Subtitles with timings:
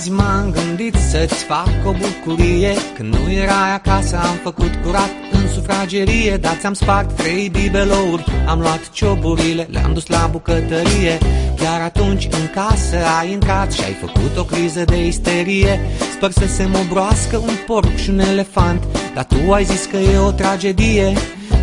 [0.00, 2.72] Azi m-am gândit să-ți fac o bucurie.
[2.94, 8.60] Când nu erai acasă am făcut curat în sufragerie Dar ți-am spart trei bibelouri Am
[8.60, 11.18] luat cioburile, le-am dus la bucătărie.
[11.56, 15.80] Chiar atunci în casă ai intrat Și ai făcut o criză de isterie.
[16.16, 20.18] Sper să se mobroască un porc și un elefant Dar tu ai zis că e
[20.18, 21.12] o tragedie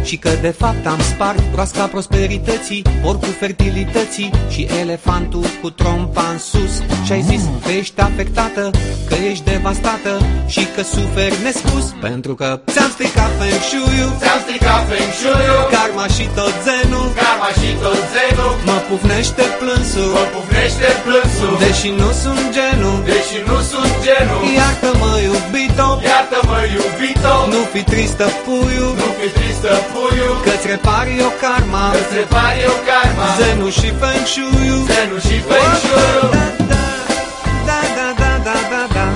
[0.03, 6.39] și că de fapt am spart broasca prosperității, porcul fertilității și elefantul cu trompa în
[6.39, 6.73] sus.
[7.06, 8.72] Și ai zis că ești afectată,
[9.09, 10.14] că ești devastată
[10.48, 11.86] și că suferi nespus.
[12.02, 17.50] Pentru că ți-am stricat feng shui Ți-am stricat feng shui karma și tot zenul, Karma
[17.59, 18.54] și tot zenul.
[18.67, 21.54] Mă pufnește plânsul, Mă pufnește plânsul.
[21.64, 22.98] Deși nu sunt genul.
[23.11, 24.42] Deși nu sunt genul.
[24.59, 27.34] Iartă-mă, iubito, Iartă-mă iubito.
[27.54, 32.76] Nu fi tristă, puiu, Nu fi tristă puiu că-ți repari o karma, Îți repari eu
[32.90, 36.16] karma zenul și feng shui Zenul și feng shui
[36.72, 36.86] Da,
[37.70, 39.08] da, da, da, da, da, da.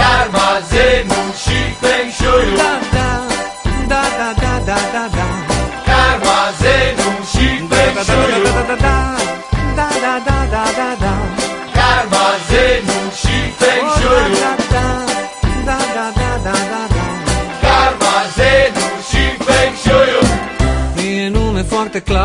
[0.00, 3.10] Karma, zenul și feng shui Da, da,
[3.92, 5.28] da, da, da, da, da, da.
[5.88, 8.96] Karma, zenul și feng Da, da, shui da, da, da,
[9.78, 11.14] da, da, da, da, da, da.
[11.76, 13.08] Karma, zenul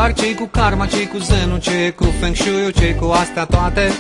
[0.06, 3.46] foarte clar ce cu karma, ce cu zenul, ce cu feng shui ce cu astea
[3.46, 3.92] toate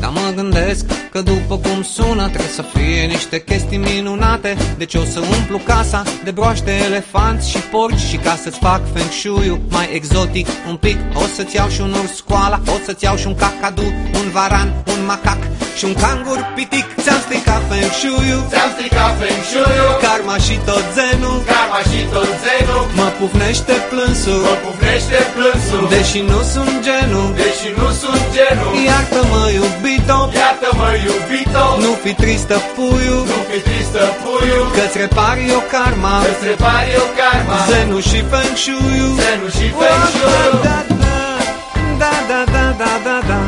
[0.00, 4.56] dar mă gândesc că după cum sună Trebuie să fie niște chestii minunate.
[4.78, 9.10] Deci o să umplu casa de broaște elefanți și porci Și ca să-ți fac feng
[9.20, 10.96] shui mai exotic un pic.
[11.14, 13.86] O să-ți iau și un urs scoala O să-ți iau și un cacadu,
[14.20, 15.40] un varan, un macac
[15.78, 16.86] Și un cangur pitic.
[17.02, 22.30] Ți-am stricat feng shui Ți-am stricat feng shui Karma și tot zenul Karma și tot
[22.44, 22.84] zenul.
[22.98, 25.82] Mă pufnește plânsul Mă pufnește plânsul.
[25.94, 27.28] Deși nu sunt genul.
[27.42, 28.70] Deși nu sunt genul.
[28.88, 29.42] Iartă-mă
[29.90, 36.16] iubito Iartă-mă iubito Nu fi tristă puiu Nu fi tristă puiu Că-ți repari o karma
[36.30, 42.30] Îți repari eu karma Zenul și feng shui Zenul și feng shui Da, da, da,
[42.30, 43.40] da, da, da, da, da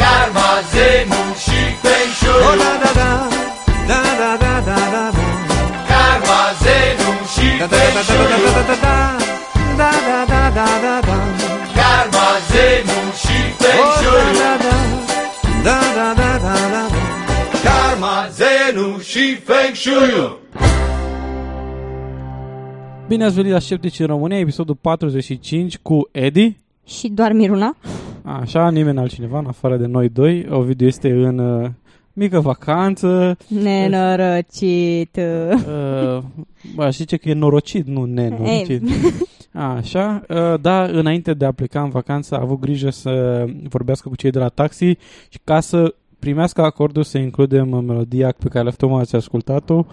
[0.00, 3.12] Karma, zenul și feng shui Oh, da, da, da
[3.90, 5.24] Da, da, da, da, da, da
[5.90, 8.33] Karma, zenul și Da, da, feng da, da, shui
[19.34, 20.38] și feng shui
[23.08, 26.56] Bine ați venit la Sceptici în România, episodul 45 cu Edi.
[26.86, 27.76] Și doar Miruna?
[28.22, 30.46] Așa, nimeni altcineva, în afară de noi doi.
[30.50, 31.70] Ovidiu este în uh,
[32.12, 33.36] mică vacanță.
[33.48, 35.16] Nenorocit.
[35.16, 36.22] Uh,
[36.74, 38.82] bă, știi ce că e norocit, nu nenorocit.
[39.52, 44.16] Așa, uh, da, înainte de a pleca în vacanță a avut grijă să vorbească cu
[44.16, 44.96] cei de la taxi
[45.28, 49.84] și ca să primească acordul să includem melodia pe care tocmai ați ascultat-o,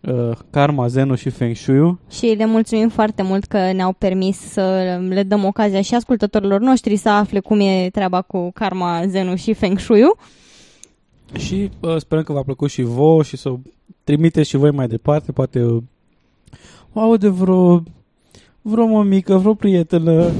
[0.00, 1.98] uh, Karma, Zeno și Feng Shui.
[2.10, 6.96] Și le mulțumim foarte mult că ne-au permis să le dăm ocazia și ascultătorilor noștri
[6.96, 10.00] să afle cum e treaba cu karma, zenu și feng shui
[11.38, 13.58] Și uh, sperăm că v-a plăcut și vouă și să o
[14.04, 15.82] trimiteți și voi mai departe, poate uh,
[16.92, 17.82] aude vreo
[18.62, 20.30] vreo mămică, vreo prietenă,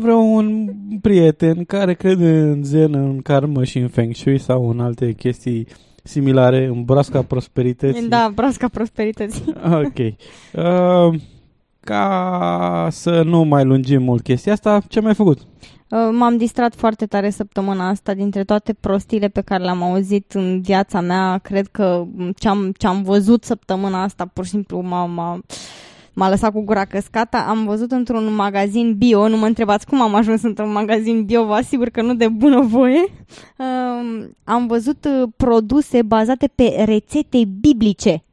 [0.00, 0.70] vreo un
[1.00, 5.66] prieten care crede în zen, în karmă și în feng shui sau în alte chestii
[6.02, 8.08] similare, în broasca prosperității.
[8.08, 9.54] Da, brasca prosperității.
[9.84, 9.98] Ok.
[9.98, 11.20] Uh,
[11.80, 15.38] ca să nu mai lungim mult chestia asta, ce mai făcut?
[15.38, 20.60] Uh, M-am distrat foarte tare săptămâna asta dintre toate prostiile pe care le-am auzit în
[20.60, 21.38] viața mea.
[21.38, 22.04] Cred că
[22.36, 25.40] ce-am, ce-am văzut săptămâna asta pur și simplu m-a, m-a,
[26.12, 27.36] m-a lăsat cu gura căscată.
[27.36, 31.52] Am văzut într-un magazin bio, nu mă întrebați cum am ajuns într-un magazin bio, vă
[31.52, 33.02] asigur că nu de bună voie.
[33.58, 38.24] Uh, am văzut uh, produse bazate pe rețete biblice.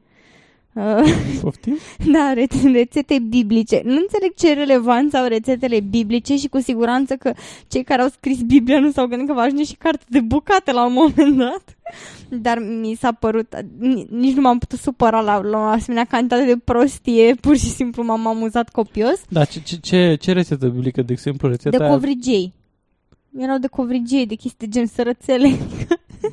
[0.78, 1.04] Uh,
[1.42, 1.76] Poftim?
[2.12, 3.80] da, reț- rețete biblice.
[3.84, 7.32] Nu înțeleg ce relevanță au rețetele biblice și cu siguranță că
[7.68, 10.72] cei care au scris Biblia nu s-au gândit că va ajunge și carte de bucate
[10.72, 11.76] la un moment dat.
[12.28, 16.44] Dar mi s-a părut, ni- nici nu m-am putut supăra la, la o asemenea cantitate
[16.44, 19.20] de prostie, pur și simplu m-am amuzat copios.
[19.28, 22.52] Da, ce, ce, ce, ce rețetă biblică, de exemplu, rețeta De aia- covrigei.
[23.38, 25.48] Erau de covrigei, de chestii de gen sărățele.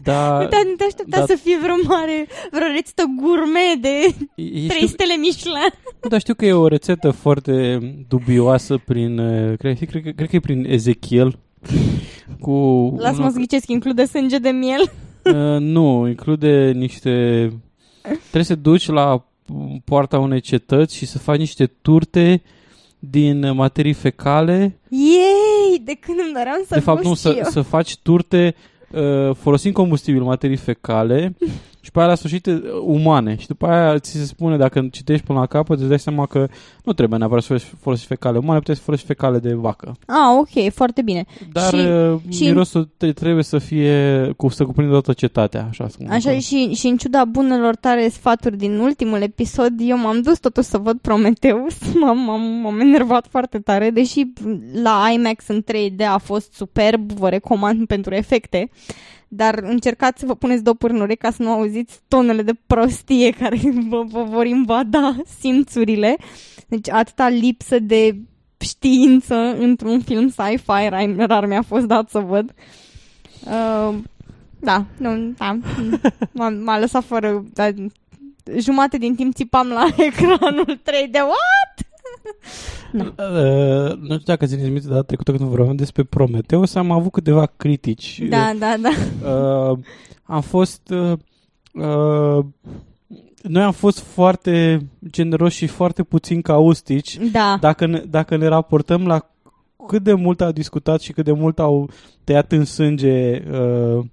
[0.04, 1.26] Da, Nu te, nu te aștepta da.
[1.26, 5.74] să fie vreo mare, vreo rețetă gourmet de e- trei știu, stele Michelin.
[6.04, 10.30] nu, dar știu că e o rețetă foarte dubioasă prin, uh, cred, cred, cred, cred
[10.30, 11.40] că e prin Ezechiel,
[12.40, 12.52] cu...
[12.98, 14.92] Lasă-mă să ghicesc, include sânge de miel.
[15.24, 17.12] Uh, nu, include niște...
[18.02, 19.26] Trebuie să te duci la
[19.84, 22.42] poarta unei cetăți și să faci niște turte
[23.00, 24.80] din materii fecale.
[24.90, 27.44] Ei, de când îmi doream să de fapt, nu, gust să, și eu.
[27.44, 28.64] să faci turte uh,
[29.36, 31.34] folosind combustibil, materii fecale
[31.86, 33.36] și pe aia la sfârșit uh, umane.
[33.40, 36.48] Și după aia ți se spune, dacă citești până la capăt, îți dai seama că
[36.84, 39.96] nu trebuie neapărat să folosi- folosi fecale umane, puteți să folosi fecale de vacă.
[40.08, 41.26] Ah, ok, foarte bine.
[41.52, 45.88] Dar Și- uh, și- mirosul te- trebuie să fie, cu, să cuprindă toată cetatea, așa
[45.98, 50.40] cum Așa și, și în ciuda bunelor tare sfaturi din ultimul episod, eu m-am dus
[50.40, 51.78] totuși să văd Prometheus.
[52.02, 54.24] M-am, m-am, m-am enervat foarte tare, deși
[54.84, 58.70] la IMAX în 3D a fost superb, vă recomand pentru efecte.
[59.36, 63.30] Dar încercați să vă puneți dopuri în urechi ca să nu auziți tonele de prostie
[63.40, 63.60] care
[63.90, 66.18] vă, vă vor invada simțurile.
[66.68, 68.16] Deci atâta lipsă de
[68.58, 72.54] știință într-un film sci-fi rar, rar mi-a fost dat să văd.
[73.44, 73.96] Uh,
[74.60, 75.58] da, nu, da.
[76.32, 77.44] M-a, m-a lăsat fără...
[77.54, 77.70] Da,
[78.58, 81.88] jumate din timp țipam la ecranul 3 de what?
[83.00, 87.46] Uh, nu știu dacă țineți minte data trecută când vorbeam despre Prometheus, am avut câteva
[87.46, 88.22] critici.
[88.30, 88.90] Da, da, da.
[89.32, 89.78] Uh,
[90.24, 90.90] am fost...
[90.90, 91.18] Uh,
[91.74, 92.46] uh,
[93.42, 99.06] noi am fost foarte generoși și foarte puțin caustici Da, dacă ne, dacă ne raportăm
[99.08, 99.30] la
[99.88, 101.90] cât de mult au discutat și cât de mult au
[102.24, 104.06] tăiat în sânge uh,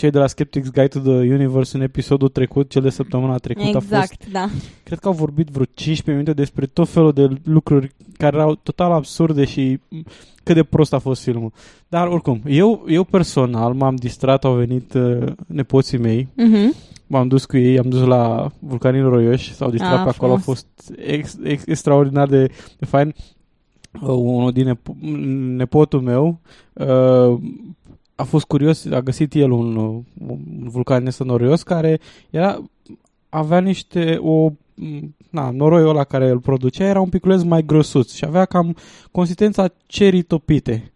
[0.00, 3.68] cei de la Skeptics Guide to the Universe în episodul trecut, cel de săptămâna trecută.
[3.76, 4.48] A fost, exact, da.
[4.82, 8.92] cred că au vorbit vreo 15 minute despre tot felul de lucruri care erau total
[8.92, 10.02] absurde și m,
[10.42, 11.52] cât de prost a fost filmul.
[11.88, 16.74] Dar oricum, eu, eu personal m-am distrat, au venit uh, nepoții mei, Mhm.
[17.06, 20.36] m-am dus cu ei, am dus la Vulcanin Roioși, s-au distrat Ah, pe acolo, a
[20.38, 20.42] frumos.
[20.44, 22.46] fost ex, ex, extraordinar de,
[22.78, 23.14] de fain.
[24.02, 24.96] Uh, unul din nepo-
[25.56, 26.40] nepotul meu
[26.72, 27.38] uh,
[28.20, 32.00] a fost curios, a găsit el un, uh, un vulcan ăsta noroios care
[32.30, 32.62] era,
[33.28, 38.12] avea niște, o, m, na, noroiul ăla care îl producea era un piculeț mai grăsuț
[38.12, 38.76] și avea cam
[39.10, 40.92] consistența cerii topite.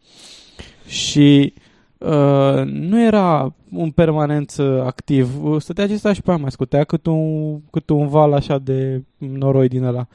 [0.86, 1.54] Și
[1.98, 5.30] uh, nu era în permanență activ.
[5.58, 9.68] Stătea acesta și pe aia mai scotea cât un, cât un val așa de noroi
[9.68, 10.06] din ăla.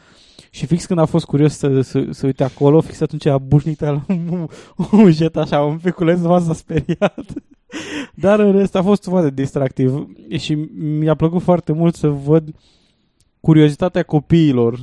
[0.50, 3.80] Și fix când a fost curios să, să, să uite acolo, fix atunci a bușnit
[3.80, 4.48] la un,
[4.92, 7.26] un jet așa, un piculeț, m s-a speriat.
[8.14, 10.08] Dar în rest a fost foarte distractiv
[10.38, 12.56] și mi-a plăcut foarte mult să văd
[13.40, 14.80] curiozitatea copiilor.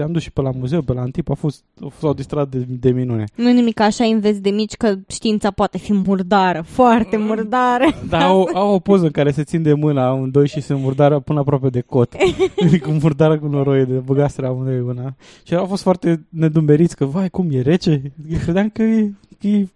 [0.00, 1.64] Te-am dus și pe la muzeu, pe la Antip, a fost,
[1.98, 3.24] s-au distrat de, de minune.
[3.34, 7.84] Nu e nimic așa înveți de mici că știința poate fi murdară, foarte murdară.
[8.08, 11.18] Dar au, au o poză în care se țin de mână amândoi și se murdară
[11.18, 12.14] până aproape de cot.
[12.84, 15.14] cu murdară cu noroie de băgaseră amândoi mâna.
[15.42, 18.02] Și au fost foarte nedumeriți că, vai, cum e rece?
[18.30, 19.66] Eu credeam că e, e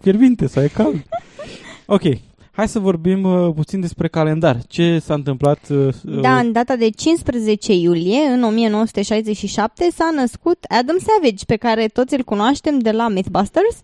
[0.00, 1.06] fierbinte sau e cald.
[1.86, 2.02] Ok,
[2.54, 4.62] hai să vorbim uh, puțin despre calendar.
[4.66, 5.68] Ce s-a întâmplat?
[5.68, 11.86] Uh, Da, în data de 15 iulie, în 1967, s-a născut Adam Savage, pe care
[11.86, 13.82] toți îl cunoaștem de la Mythbusters.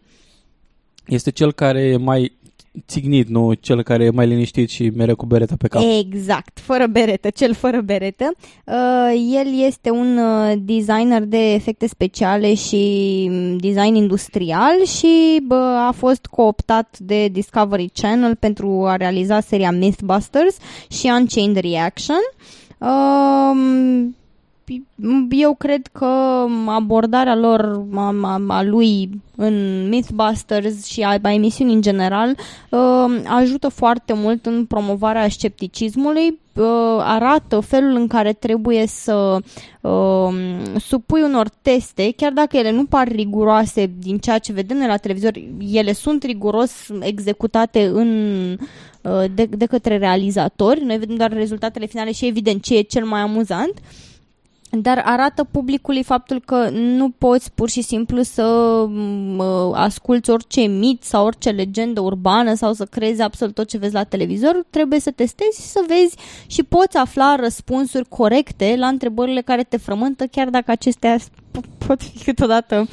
[1.06, 2.38] Este cel care e mai
[2.86, 5.82] țignit, nu cel care e mai liniștit și mereu cu bereta pe cap.
[5.98, 8.32] Exact, fără beretă, cel fără beretă.
[8.64, 15.84] Uh, el este un uh, designer de efecte speciale și mm, design industrial și bă,
[15.88, 20.56] a fost cooptat de Discovery Channel pentru a realiza seria Mythbusters
[20.88, 22.20] și Unchained Reaction.
[22.78, 24.14] Um,
[25.30, 26.06] eu cred că
[26.66, 32.36] abordarea lor, a, a, a lui în Mythbusters și a, a emisiunii în general
[32.70, 36.64] uh, ajută foarte mult în promovarea scepticismului, uh,
[36.98, 39.36] arată felul în care trebuie să
[39.80, 40.34] uh,
[40.78, 44.96] supui unor teste, chiar dacă ele nu par riguroase din ceea ce vedem noi la
[44.96, 45.32] televizor,
[45.72, 48.08] ele sunt riguros executate în
[49.02, 50.84] uh, de, de către realizatori.
[50.84, 53.72] Noi vedem doar rezultatele finale și evident ce e cel mai amuzant.
[54.70, 61.02] Dar arată publicului faptul că nu poți pur și simplu să uh, asculți orice mit
[61.02, 64.64] sau orice legendă urbană sau să crezi absolut tot ce vezi la televizor.
[64.70, 69.76] Trebuie să testezi și să vezi și poți afla răspunsuri corecte la întrebările care te
[69.76, 71.16] frământă, chiar dacă acestea
[71.86, 72.88] pot fi câteodată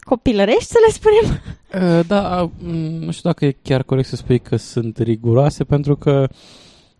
[0.00, 1.40] copilărești, să le spunem.
[1.74, 2.50] Uh, da,
[3.00, 6.28] nu știu dacă e chiar corect să spui că sunt riguroase, pentru că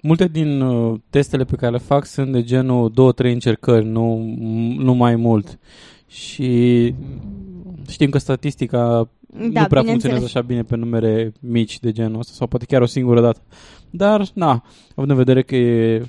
[0.07, 4.35] multe din uh, testele pe care le fac sunt de genul două, trei încercări, nu,
[4.79, 5.59] nu mai mult.
[6.07, 6.95] Și
[7.89, 9.09] știm că statistica
[9.53, 12.83] da, nu prea funcționează așa bine pe numere mici de genul ăsta, sau poate chiar
[12.83, 13.41] o singură dată.
[13.91, 16.03] Dar, na, având în vedere că e,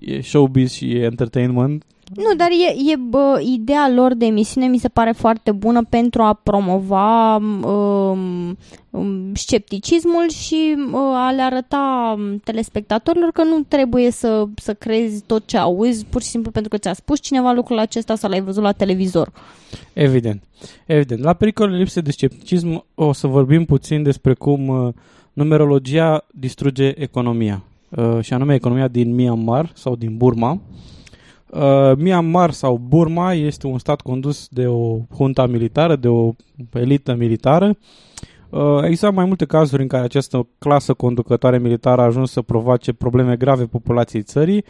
[0.00, 1.84] e showbiz și e entertainment,
[2.14, 6.22] nu, dar e, e bă, ideea lor de emisiune mi se pare foarte bună pentru
[6.22, 8.56] a promova um,
[8.90, 15.22] um, scepticismul și uh, a le arăta um, telespectatorilor că nu trebuie să, să crezi
[15.22, 18.40] tot ce auzi pur și simplu pentru că ți-a spus cineva lucrul acesta sau l-ai
[18.40, 19.32] văzut la televizor.
[19.92, 20.42] Evident.
[20.86, 21.20] Evident.
[21.20, 24.92] La pericolul lipsă de scepticism o să vorbim puțin despre cum uh,
[25.32, 27.64] numerologia distruge economia.
[27.88, 30.50] Uh, și anume economia din Myanmar sau din Burma.
[30.50, 30.58] Uh,
[31.50, 36.32] Uh, Myanmar sau Burma este un stat condus de o junta militară, de o
[36.72, 37.76] elită militară.
[38.50, 42.92] Uh, există mai multe cazuri în care această clasă conducătoare militară a ajuns să provoace
[42.92, 44.64] probleme grave populației țării.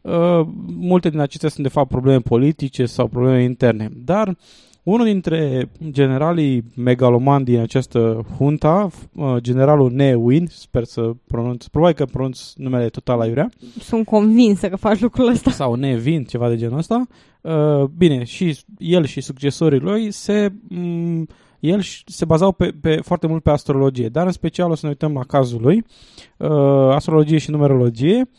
[0.00, 3.90] Uh, multe din acestea sunt de fapt probleme politice sau probleme interne.
[4.04, 4.34] Dar uh,
[4.82, 11.94] unul dintre generalii megalomani din această junta, uh, generalul Ne Win, sper să pronunț, probabil
[11.94, 13.50] că pronunț numele total la iurea.
[13.78, 15.50] Sunt convinsă că faci lucrul ăsta.
[15.50, 17.06] Sau Ne Win, ceva de genul ăsta.
[17.40, 20.52] Uh, bine, și el și succesorii lui se...
[20.68, 21.26] Mm,
[21.60, 24.88] el se bazau pe, pe, foarte mult pe astrologie, dar în special o să ne
[24.88, 25.84] uităm la cazul lui,
[26.36, 26.48] uh,
[26.94, 28.30] astrologie și numerologie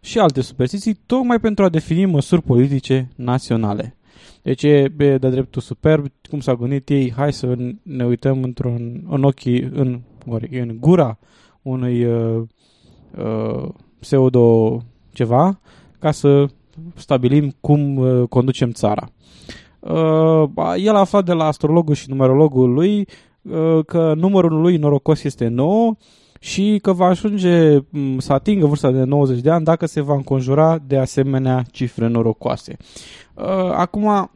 [0.00, 3.96] și alte superstiții, tocmai pentru a defini măsuri politice naționale.
[4.44, 9.24] Deci e de dreptul superb, cum s-a gândit ei, hai să ne uităm într-un, în
[9.24, 11.18] ochii, în, ori, în gura
[11.62, 12.42] unui uh,
[13.18, 13.68] uh,
[14.00, 14.78] pseudo
[15.12, 15.60] ceva,
[15.98, 16.46] ca să
[16.94, 19.08] stabilim cum uh, conducem țara.
[19.80, 23.08] Uh, el a aflat de la astrologul și numerologul lui
[23.42, 25.94] uh, că numărul lui norocos este 9
[26.44, 27.78] și că va ajunge
[28.18, 32.76] să atingă vârsta de 90 de ani dacă se va înconjura de asemenea cifre norocoase.
[33.34, 34.30] Uh, acum,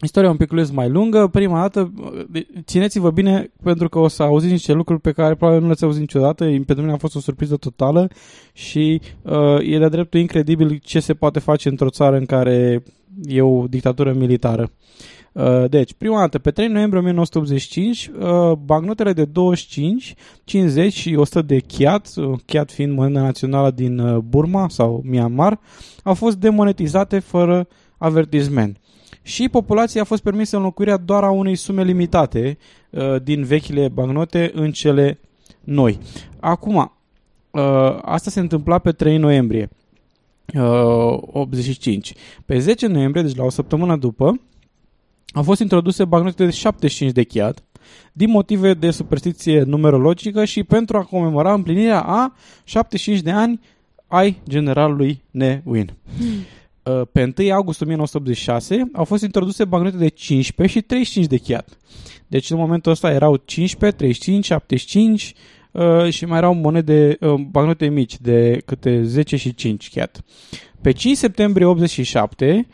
[0.00, 1.28] istoria un pic mai lungă.
[1.28, 1.92] Prima dată,
[2.32, 5.84] uh, țineți-vă bine pentru că o să auziți niște lucruri pe care probabil nu le-ați
[5.84, 6.44] auzit niciodată.
[6.44, 8.08] Pentru mine a fost o surpriză totală
[8.52, 12.82] și uh, e de dreptul incredibil ce se poate face într-o țară în care
[13.24, 14.62] e o dictatură militară.
[14.62, 15.23] Uh,
[15.68, 20.14] deci, prima dată, pe 3 noiembrie 1985, uh, bancnotele de 25,
[20.44, 25.60] 50 și 100 de chiat, uh, chiat fiind moneda națională din Burma sau Myanmar,
[26.02, 28.78] au fost demonetizate fără avertisment.
[29.22, 32.58] Și populația a fost permisă înlocuirea doar a unei sume limitate
[33.22, 35.20] din vechile bancnote în cele
[35.60, 35.98] noi.
[36.40, 36.92] Acum,
[38.02, 39.68] asta se întâmpla pe 3 noiembrie.
[40.52, 42.14] 85.
[42.46, 44.40] Pe 10 noiembrie, deci la o săptămână după,
[45.34, 47.62] au fost introduse bagnote de 75 de chiat
[48.12, 53.60] din motive de superstiție numerologică și pentru a comemora împlinirea a 75 de ani
[54.06, 55.22] ai generalului
[55.64, 55.90] Win.
[56.16, 57.04] Hmm.
[57.12, 61.78] Pe 1 august 1986 au fost introduse bagnote de 15 și 35 de chiat.
[62.26, 65.34] Deci în momentul ăsta erau 15, 35, 75
[65.70, 70.24] uh, și mai erau monede, uh, bagnote mici de câte 10 și 5 chiat.
[70.80, 72.66] Pe 5 septembrie 87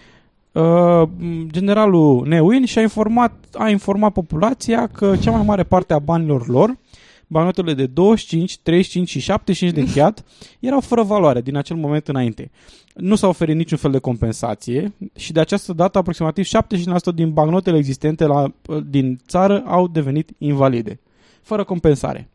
[0.52, 1.02] Uh,
[1.46, 6.48] generalul Neuin și a informat, a informat populația că cea mai mare parte a banilor
[6.48, 6.78] lor,
[7.26, 10.24] banotele de 25, 35 și 75 de chiat,
[10.60, 12.50] erau fără valoare din acel moment înainte.
[12.94, 17.76] Nu s-a oferit niciun fel de compensație și de această dată aproximativ 70% din bancnotele
[17.76, 18.52] existente la,
[18.86, 21.00] din țară au devenit invalide,
[21.42, 22.28] fără compensare.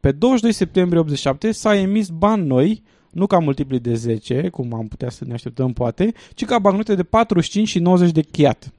[0.00, 2.82] Pe 22 septembrie 87 s-a emis bani noi
[3.16, 6.94] nu ca multipli de 10, cum am putea să ne așteptăm poate, ci ca bagnote
[6.94, 8.72] de 45 și 90 de chiat.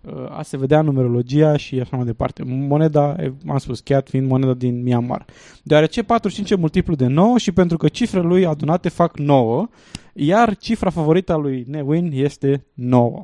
[0.00, 2.42] Uh, a se vedea numerologia și așa mai departe.
[2.46, 5.24] Moneda, am spus, chiat fiind moneda din Myanmar.
[5.62, 9.68] Deoarece 45 e multiplu de 9 și pentru că cifrele lui adunate fac 9,
[10.12, 13.22] iar cifra favorită a lui Newin este 9.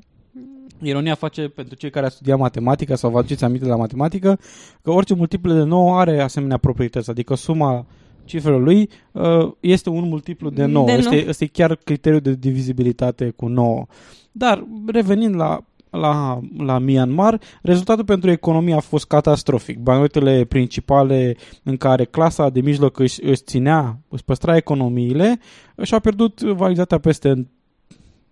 [0.83, 4.39] Ironia face pentru cei care au studiat matematică sau vă aduceți aminte la matematică
[4.83, 7.87] că orice multiplu de 9 are asemenea proprietăți, adică suma
[8.27, 10.87] cifrele lui uh, este un multiplu de 9.
[10.87, 13.87] De este, este chiar criteriul de divizibilitate cu 9.
[14.33, 19.79] Dar revenind la la, la Myanmar, rezultatul pentru economie a fost catastrofic.
[19.79, 25.39] Banotele principale în care clasa de mijloc își, își ținea, își păstra economiile,
[25.83, 27.47] și-au pierdut validitatea peste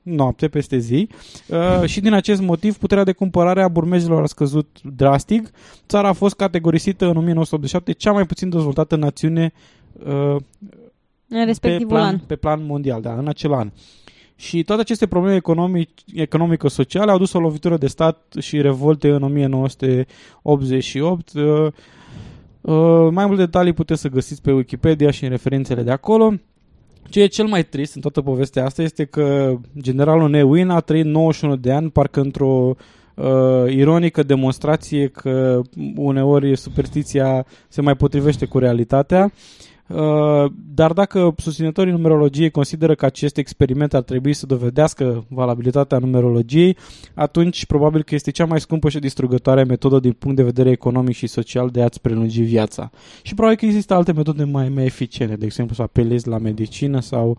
[0.03, 1.09] noapte peste zi
[1.49, 5.51] uh, și din acest motiv puterea de cumpărare a burmezilor a scăzut drastic.
[5.89, 9.53] Țara a fost categorisită în 1987 cea mai puțin dezvoltată națiune
[9.99, 10.37] uh,
[11.29, 12.19] În respectivul pe plan, an.
[12.27, 13.71] pe plan mondial, da, în acel an.
[14.37, 19.23] Și toate aceste probleme economic, economico-sociale au dus o lovitură de stat și revolte în
[19.23, 21.31] 1988.
[21.35, 21.43] Uh,
[22.61, 26.33] uh, mai multe detalii puteți să găsiți pe Wikipedia și în referințele de acolo.
[27.09, 30.81] Ce e cel mai trist în toată povestea asta este că generalul Ne Win a
[30.81, 32.75] trăit 91 de ani, parcă într-o
[33.15, 33.25] uh,
[33.69, 35.61] ironică demonstrație că
[35.97, 39.25] uneori superstiția se mai potrivește cu realitatea.
[39.25, 39.33] Uh,
[40.75, 46.77] dar dacă susținătorii numerologiei consideră că acest experiment ar trebui să dovedească valabilitatea numerologiei,
[47.15, 51.15] atunci probabil că este cea mai scumpă și distrugătoare metodă din punct de vedere economic
[51.15, 52.91] și social de a-ți prelungi viața.
[53.23, 57.01] Și probabil că există alte metode mai, mai eficiente, de exemplu să apelezi la medicină
[57.01, 57.39] sau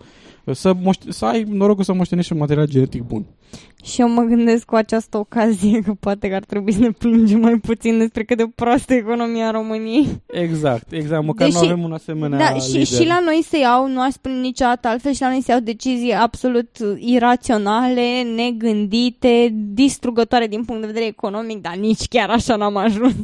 [0.53, 3.25] să, moște- să ai norocul să moștenești un material genetic bun.
[3.83, 7.39] Și eu mă gândesc cu această ocazie că poate că ar trebui să ne plângem
[7.39, 10.07] mai puțin despre cât de proastă e economia României.
[10.27, 12.85] Exact, exact, măcar Deși- nu avem un asemenea Da, și, lider.
[12.85, 15.59] și la noi se iau, nu aș spune niciodată altfel, și la noi se iau
[15.59, 22.75] decizii absolut iraționale, negândite, distrugătoare din punct de vedere economic, dar nici chiar așa n-am
[22.77, 23.15] ajuns.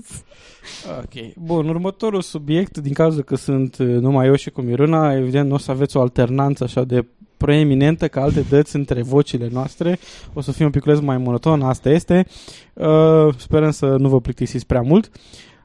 [1.00, 1.34] Ok.
[1.36, 5.56] Bun, următorul subiect, din cauza că sunt uh, numai eu și cu Miruna, evident nu
[5.56, 7.06] o să aveți o alternanță așa de
[7.38, 10.00] preeminentă ca alte dăți între vocile noastre.
[10.34, 12.28] O să fie un piculeț mai monoton, asta este.
[12.74, 15.12] Uh, sperăm să nu vă plictisiți prea mult.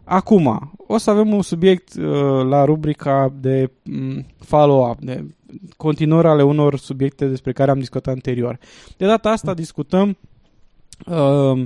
[0.04, 5.24] Acum, o să avem un subiect uh, la rubrica de mm, follow-up, de
[5.76, 8.58] continuare ale unor subiecte despre care am discutat anterior.
[8.96, 10.16] De data asta discutăm
[11.06, 11.62] uh,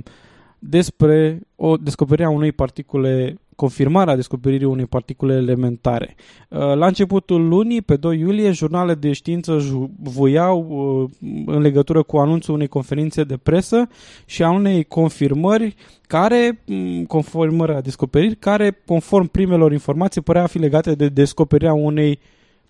[0.63, 6.15] despre o descoperire a unei particule, confirmarea descoperirii unei particule elementare.
[6.49, 11.09] Uh, La începutul lunii, pe 2 iulie, jurnale de știință ju- voiau uh,
[11.45, 13.87] în legătură cu anunțul unei conferințe de presă
[14.25, 15.75] și a unei confirmări
[16.07, 22.19] care, m, confirmarea descoperiri, care, conform primelor informații, părea a fi legate de descoperirea unei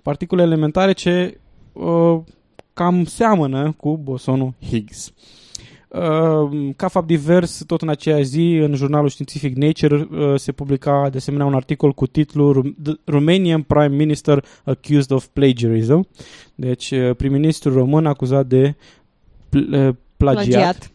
[0.02, 1.40] particule elementare ce
[1.74, 2.20] uh,
[2.74, 5.14] cam seamănă cu bosonul Higgs.
[5.94, 11.10] Uh, ca fapt divers, tot în aceeași zi, în jurnalul științific Nature uh, se publica
[11.12, 16.08] de asemenea un articol cu titlul "Ru- The Romanian Prime Minister Accused of Plagiarism.
[16.56, 18.76] Deci, uh, prim-ministrul român acuzat de
[19.50, 20.46] pl- uh, plagiat.
[20.46, 20.92] Plagiat.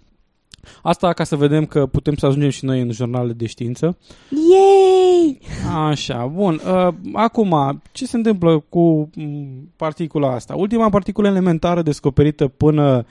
[0.82, 3.98] Asta ca să vedem că putem să ajungem și noi în jurnale de știință.
[4.30, 5.40] Yay!
[5.88, 6.60] Așa, bun.
[6.66, 10.54] Uh, acum, ce se întâmplă cu m, particula asta?
[10.54, 13.06] Ultima particulă elementară descoperită până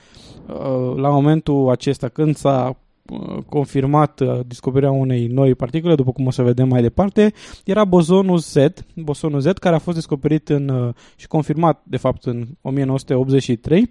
[0.46, 2.76] uh, la momentul acesta, când s-a
[3.10, 7.32] uh, confirmat uh, descoperirea unei noi particule, după cum o să vedem mai departe,
[7.64, 8.54] era bozonul Z,
[8.94, 13.90] bosonul Z, care a fost descoperit în, uh, și confirmat, de fapt, în 1983.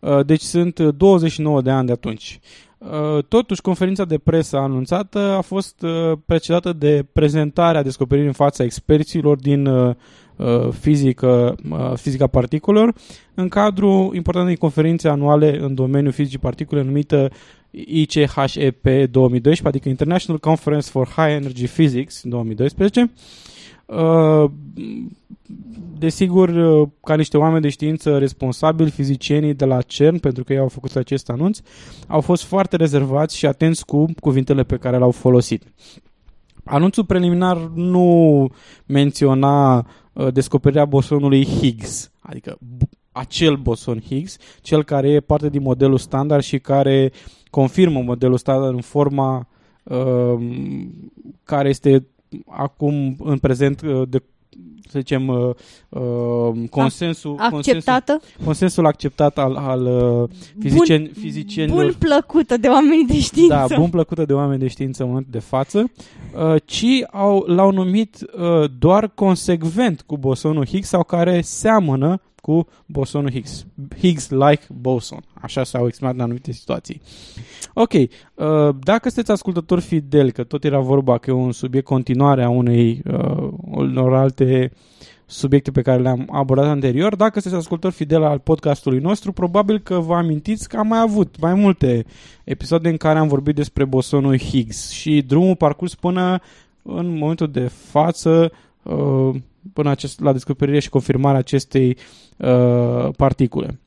[0.00, 2.40] Uh, Deci sunt uh, 29 de ani de atunci.
[2.90, 8.64] Uh, Totuși, conferința de presă anunțată a fost uh, precedată de prezentarea descoperirii în fața
[8.64, 9.94] experților din uh,
[10.36, 12.94] uh, fizică, uh, fizica particulelor
[13.34, 17.30] în cadrul importantei conferințe anuale în domeniul fizicii particule numită
[17.70, 23.10] ICHEP 2012, adică International Conference for High Energy Physics 2012.
[23.96, 24.50] Uh,
[25.98, 30.58] Desigur, uh, ca niște oameni de știință responsabili, fizicienii de la CERN, pentru că ei
[30.58, 31.58] au făcut acest anunț,
[32.06, 35.62] au fost foarte rezervați și atenți cu cuvintele pe care le-au folosit.
[36.64, 38.48] Anunțul preliminar nu
[38.86, 39.76] menționa
[40.12, 45.98] uh, descoperirea bosonului Higgs, adică b- acel boson Higgs, cel care e parte din modelul
[45.98, 47.12] standard și care
[47.50, 49.48] confirmă modelul standard în forma
[49.82, 50.34] uh,
[51.44, 52.06] care este
[52.46, 54.22] acum în prezent uh, de
[54.92, 55.54] să zicem uh,
[55.88, 58.20] uh, consensul, consensul, Acceptată?
[58.44, 63.66] consensul acceptat al, al uh, fizicien, fizicienilor Bun plăcută de oamenii de știință.
[63.68, 65.90] da, bun plăcută de oameni de știință în momentul de față,
[66.34, 72.66] uh, ci au, l-au numit uh, doar consecvent cu bosonul Higgs sau care seamănă cu
[72.86, 73.66] bosonul Higgs.
[73.98, 75.24] Higgs-like boson.
[75.34, 77.00] Așa s-au exprimat în anumite situații.
[77.74, 78.08] Ok, uh,
[78.80, 83.02] dacă sunteți ascultători fideli, că tot era vorba că e un subiect continuare a unei
[83.06, 84.72] uh, unor alte
[85.26, 87.16] subiecte pe care le-am abordat anterior.
[87.16, 91.40] Dacă sunteți ascultători fideli al podcastului nostru, probabil că vă amintiți că am mai avut
[91.40, 92.04] mai multe
[92.44, 96.40] episoade în care am vorbit despre bosonul Higgs și drumul parcurs până
[96.82, 98.52] în momentul de față
[98.82, 99.34] uh,
[99.72, 101.96] până acest, la descoperire și confirmarea acestei
[102.36, 103.80] uh, particule.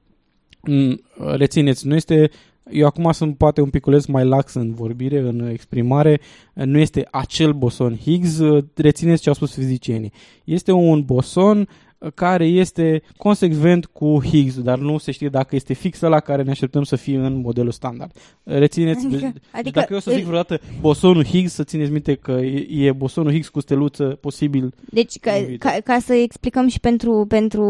[0.62, 1.02] Mm,
[1.36, 2.30] Rețineți, nu este
[2.72, 6.20] eu acum sunt poate un piculeț mai lax în vorbire, în exprimare,
[6.54, 8.40] nu este acel boson Higgs,
[8.76, 10.12] rețineți ce au spus fizicienii.
[10.44, 11.68] Este un boson
[12.14, 16.52] care este consecvent cu Higgs, dar nu se știe dacă este fix la care ne
[16.52, 18.12] așteptăm să fie în modelul standard.
[18.44, 22.32] Rețineți, Adică- deci, adică- dacă eu să zic vreodată bosonul Higgs, să țineți minte că
[22.32, 24.74] e, e bosonul Higgs cu steluță posibil.
[24.90, 25.72] Deci, ca, În viitor.
[25.72, 27.64] ca, ca să explicăm și pentru, pentru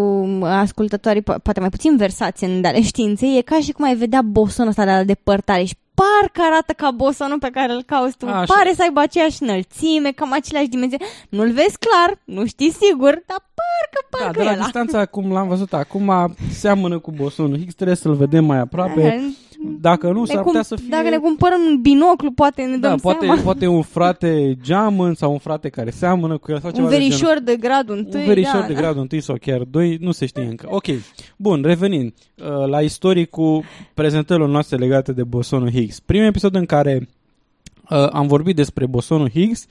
[0.44, 4.22] ascultătorii po- poate mai puțin versați în ale științei, e ca și cum ai vedea
[4.22, 8.26] bosonul ăsta de la depărtare și parcă arată ca bosonul pe care îl cauți tu.
[8.28, 8.54] Așa.
[8.54, 11.04] Pare să aibă aceeași înălțime, cam aceleași dimensiuni.
[11.30, 14.64] Nu-l vezi clar, nu știi sigur, dar parcă, Da, parcă de la e ăla.
[14.64, 19.34] distanța, cum l-am văzut acum, seamănă cu bosonul Higgs, trebuie să-l vedem mai aproape.
[19.68, 19.78] Aha.
[19.82, 20.88] Dacă nu, Ne s-ar cum- putea să fie...
[20.90, 23.42] Dacă ne cumpărăm un binoclu, poate ne da, dăm poate, seama.
[23.42, 26.96] poate un frate geamăn sau un frate care seamănă cu el sau ceva Un de
[26.96, 27.10] genul.
[27.12, 28.20] verișor de gradul întâi.
[28.20, 28.80] Un verișor da, de da.
[28.80, 30.68] gradul 1 sau chiar 2, nu se știe încă.
[30.70, 30.86] Ok,
[31.38, 36.00] bun, revenind uh, la istoricul prezentărilor noastre legate de bosonul Higgs.
[36.00, 37.08] Primul episod în care
[37.90, 39.66] uh, am vorbit despre bosonul Higgs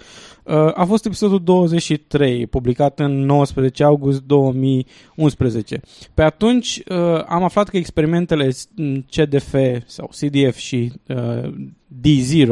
[0.45, 5.81] uh, a fost episodul 23, publicat în 19 august 2011.
[6.15, 9.55] Pe atunci uh, am aflat că experimentele mm, CDF
[9.87, 11.53] sau CDF și uh,
[12.01, 12.49] D0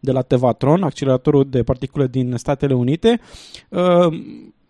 [0.00, 3.20] de la Tevatron, acceleratorul de particule din Statele Unite,
[3.68, 4.06] uh,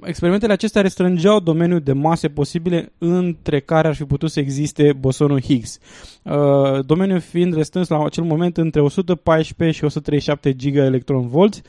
[0.07, 5.41] experimentele acestea restrângeau domeniul de mase posibile între care ar fi putut să existe bosonul
[5.41, 5.79] Higgs.
[6.23, 11.63] Uh, domeniul fiind restrâns la acel moment între 114 și 137 gigaelectronvolți,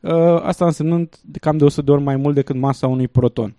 [0.00, 3.54] uh, asta însemnând cam de 100 de ori mai mult decât masa unui proton.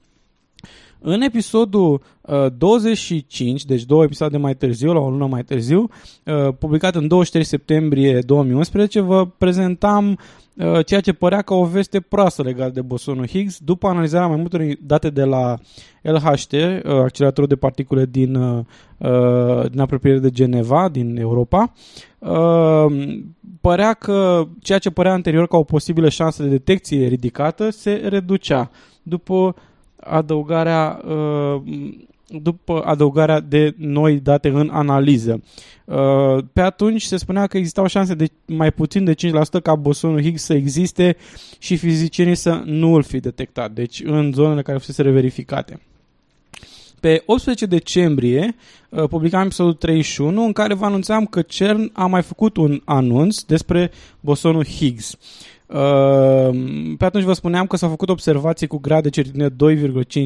[1.10, 5.89] În episodul uh, 25, deci două episoade mai târziu, la o lună mai târziu,
[6.26, 10.20] uh, publicat în 23 septembrie 2011, vă prezentam
[10.58, 14.38] uh, ceea ce părea ca o veste proastă legat de bosonul Higgs, după analizarea mai
[14.38, 15.58] multor date de la
[16.02, 18.63] LHT, uh, acceleratorul de particule din, uh,
[18.98, 21.74] uh, din apropiere de Geneva, din Europa,
[22.20, 23.17] uh,
[23.62, 28.72] părea că ceea ce părea anterior ca o posibilă șansă de detecție ridicată se reducea.
[29.04, 29.56] După
[30.00, 31.62] adăugarea uh,
[32.28, 35.44] după adăugarea de noi date în analiză.
[35.86, 40.22] Uh, Pe atunci se spunea că existau șanse de mai puțin de 5% ca bosonul
[40.22, 41.18] Higgs să existe
[41.60, 45.80] și fizicienii să nu îl fi detectat, deci în zonele care fusese verificate.
[47.00, 48.56] Pe 18 decembrie
[48.90, 53.42] uh, publicam episodul 31 în care vă anunțam că CERN a mai făcut un anunț
[53.42, 55.18] despre bosonul Higgs.
[55.67, 56.49] Uh,
[56.97, 59.49] Pe atunci vă spuneam că s-au făcut observații cu grade de certitudine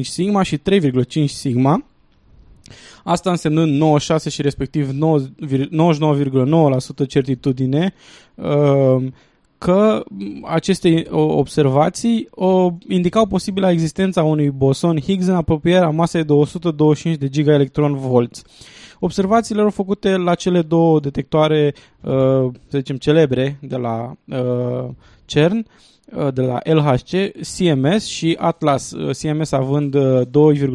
[0.00, 1.84] sigma și 3,5 sigma.
[3.04, 4.96] Asta însemnând 96 și respectiv 99,9%
[7.08, 7.94] certitudine
[8.34, 8.96] uh,
[9.58, 10.04] că
[10.44, 17.18] aceste o, observații o, indicau posibila existența unui boson Higgs în apropierea masei de 125
[17.18, 18.44] de gigaelectron-volți.
[18.98, 24.88] Observațiile erau făcute la cele două detectoare, uh, să zicem, celebre de la uh,
[25.32, 25.66] CERN,
[26.04, 28.92] uh, de la LHC, CMS și Atlas.
[28.92, 30.20] Uh, CMS având uh,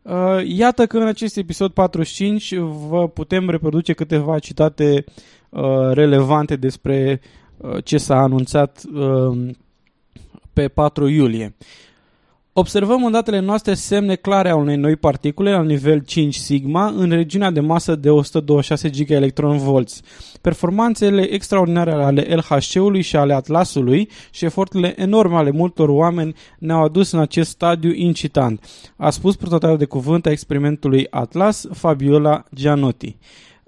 [0.02, 2.56] Uh, iată că în acest episod 45
[2.88, 5.04] vă putem reproduce câteva citate
[5.50, 7.22] uh, relevante despre
[7.58, 9.50] uh, ce s-a anunțat uh,
[10.54, 11.56] pe 4 iulie.
[12.56, 17.10] Observăm în datele noastre semne clare a unei noi particule la nivel 5 sigma în
[17.10, 20.02] regiunea de masă de 126 gigaelectronvolți.
[20.42, 27.12] Performanțele extraordinare ale LHC-ului și ale Atlasului și eforturile enorme ale multor oameni ne-au adus
[27.12, 33.18] în acest stadiu incitant, a spus purtătoarea de cuvânt a experimentului Atlas, Fabiola Gianotti.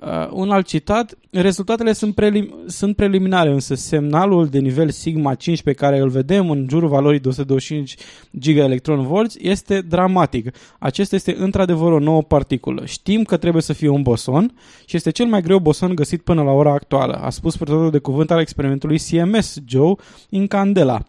[0.06, 5.64] Uh, un alt citat, rezultatele sunt, prelim- sunt preliminare, însă semnalul de nivel sigma 5
[5.64, 7.96] pe care îl vedem în jurul valorii de 125
[8.40, 10.56] gigaelectronvolți este dramatic.
[10.80, 12.86] Acesta este într-adevăr o nouă particulă.
[12.86, 14.54] Știm că trebuie să fie un boson
[14.86, 18.00] și este cel mai greu boson găsit până la ora actuală, a spus purtătorul de
[18.00, 19.96] cuvânt al experimentului CMS, Joe
[20.30, 21.04] Incandela.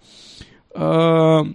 [0.69, 1.49] Uh,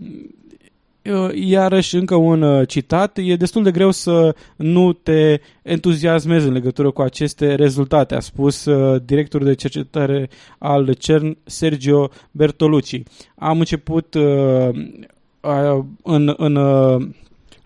[1.33, 6.91] Iarăși încă un uh, citat, e destul de greu să nu te entuziasmezi în legătură
[6.91, 13.01] cu aceste rezultate, a spus uh, directorul de cercetare al CERN, Sergio Bertolucci.
[13.35, 14.69] Am început uh,
[15.41, 17.07] uh, în, în uh,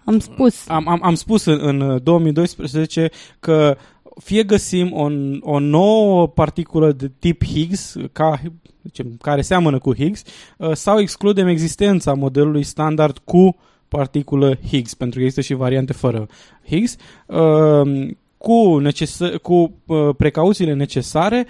[0.05, 0.69] Am spus.
[0.69, 3.77] am, am, am spus în, în 2012 că
[4.23, 5.09] fie găsim o,
[5.51, 8.41] o nouă particulă de tip Higgs, ca,
[8.83, 10.23] zicem, care seamănă cu Higgs,
[10.57, 13.55] uh, sau excludem existența modelului standard cu
[13.87, 16.27] particulă Higgs, pentru că există și variante fără
[16.67, 21.45] Higgs, uh, cu, neces- cu uh, precauțiile necesare,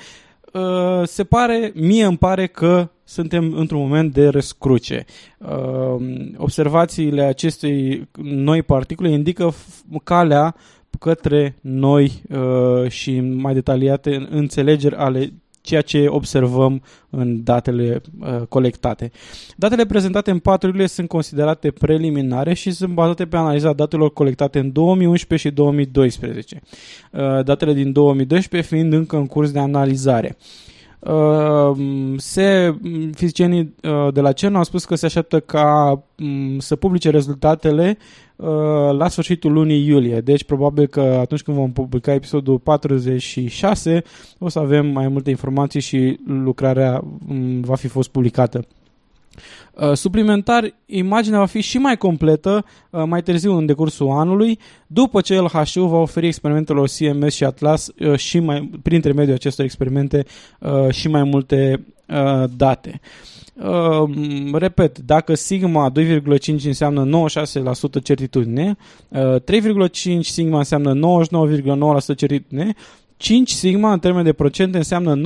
[0.54, 5.06] uh, se pare, mie îmi pare că suntem într-un moment de răscruce.
[5.38, 5.96] Uh,
[6.38, 10.56] observațiile acestei noi particule indică f- calea
[11.00, 19.12] către noi uh, și mai detaliate înțelegeri ale ceea ce observăm în datele uh, colectate.
[19.56, 24.72] Datele prezentate în paturile sunt considerate preliminare și sunt bazate pe analiza datelor colectate în
[24.72, 26.62] 2011 și 2012.
[27.12, 30.38] Uh, datele din 2012 fiind încă în curs de analizare.
[30.40, 30.75] Uh,
[32.18, 32.78] se,
[33.14, 37.98] fizicienii uh, de la CERN au spus că se așteaptă ca um, să publice rezultatele
[38.36, 38.48] uh,
[38.98, 40.20] la sfârșitul lunii iulie.
[40.20, 44.04] Deci probabil că atunci când vom publica episodul 46
[44.40, 48.66] o să avem mai multe informații și lucrarea um, va fi fost publicată.
[49.74, 55.22] Uh, suplimentar, imaginea va fi și mai completă uh, mai târziu în decursul anului, după
[55.22, 60.26] ce LHU va oferi experimentelor CMS și Atlas uh, și mai, prin intermediul acestor experimente
[60.60, 63.02] uh, și mai multe uh, date.
[63.64, 64.10] Uh,
[64.54, 67.28] repet, dacă sigma 2,5 înseamnă
[68.00, 68.78] 96% certitudine,
[69.10, 72.74] uh, 3,5 sigma înseamnă 99,9% certitudine,
[73.18, 75.20] 5 sigma în termen de procente înseamnă 99,99997%,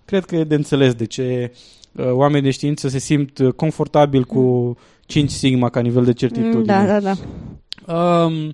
[0.06, 1.54] cred că e de înțeles de ce
[1.92, 4.76] uh, oamenii de știință se simt confortabil cu
[5.08, 6.64] 5 sigma ca nivel de certitudine.
[6.64, 7.18] Da, da, da.
[7.88, 8.54] Um,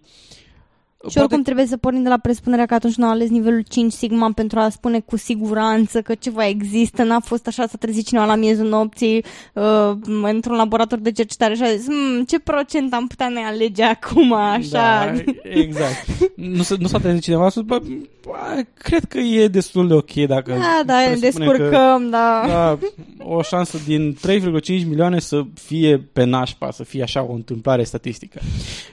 [1.10, 3.92] Și oricum trebuie să pornim de la presupunerea că atunci nu a ales nivelul 5
[3.92, 8.26] sigma pentru a spune cu siguranță că ceva există, n-a fost așa să trezi cineva
[8.26, 9.92] la miezul nopții uh,
[10.24, 14.34] într-un laborator de cercetare și a zis hm, ce procent am putea ne alege acum
[14.34, 14.70] așa.
[14.72, 15.14] Da,
[15.44, 16.06] exact.
[16.36, 17.82] nu, s- nu s-a trezit cineva a spus, bă,
[18.24, 22.44] bă, cred că e destul de ok dacă Da, da, ne presupune că- descurcăm, da.
[22.48, 22.78] da,
[23.24, 28.40] o șansă din 3,5 milioane să fie pe nașpa, să fie așa o întâmplare statistică.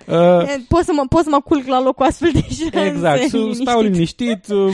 [0.07, 0.17] Uh,
[0.49, 2.87] E, Pot să, mă, pot să mă culc la loc cu astfel de șanse.
[2.87, 3.67] Exact, Su- liniștit.
[3.69, 4.73] stau liniștit, uh,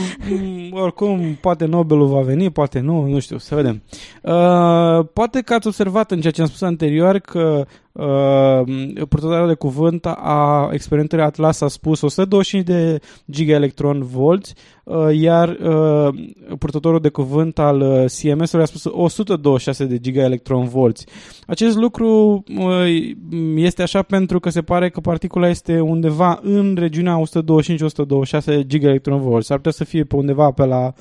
[0.71, 3.81] m, oricum poate Nobelul va veni, poate nu, nu știu, să vedem.
[4.21, 7.65] Uh, poate că ați observat în ceea ce am spus anterior că
[7.97, 12.99] uh, purtătorul de cuvânt a experimentării Atlas a spus 125 de
[13.31, 16.07] gigaelectron volți, uh, iar uh,
[16.59, 21.05] purtătorul de cuvânt al uh, CMS-ului a spus 126 de gigaelectron volți.
[21.47, 23.15] Acest lucru uh,
[23.55, 27.21] este așa pentru că se pare că particula este undeva în regiunea
[28.61, 29.51] 125-126 gigaelectron volți.
[29.51, 30.93] Ar putea să fie pe undeva pe la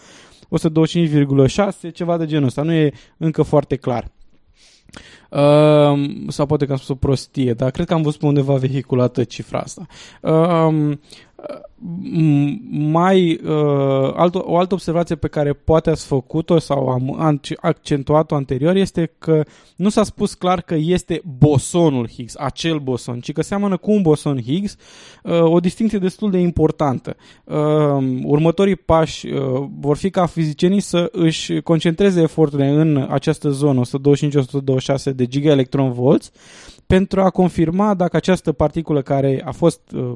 [0.49, 2.63] 125,6, ceva de genul ăsta.
[2.63, 4.11] Nu e încă foarte clar.
[5.37, 8.55] Uh, sau poate că am spus o prostie, dar cred că am văzut pe undeva
[8.55, 9.87] vehiculată cifra asta.
[10.23, 10.99] Uh, m-
[12.71, 18.35] mai uh, altă, o altă observație pe care poate ați făcut-o sau am am accentuat-o
[18.35, 19.45] anterior este că
[19.77, 24.03] nu s-a spus clar că este bosonul Higgs, acel boson, ci că seamănă cu un
[24.03, 24.77] boson Higgs,
[25.23, 27.17] uh, o distinție destul de importantă.
[27.45, 27.55] Uh,
[28.25, 33.83] următorii pași uh, vor fi ca fizicienii să își concentreze eforturile în această zonă
[35.11, 36.31] 125-126 de gigaelectron volți
[36.87, 40.13] pentru a confirma dacă această particulă care a fost uh,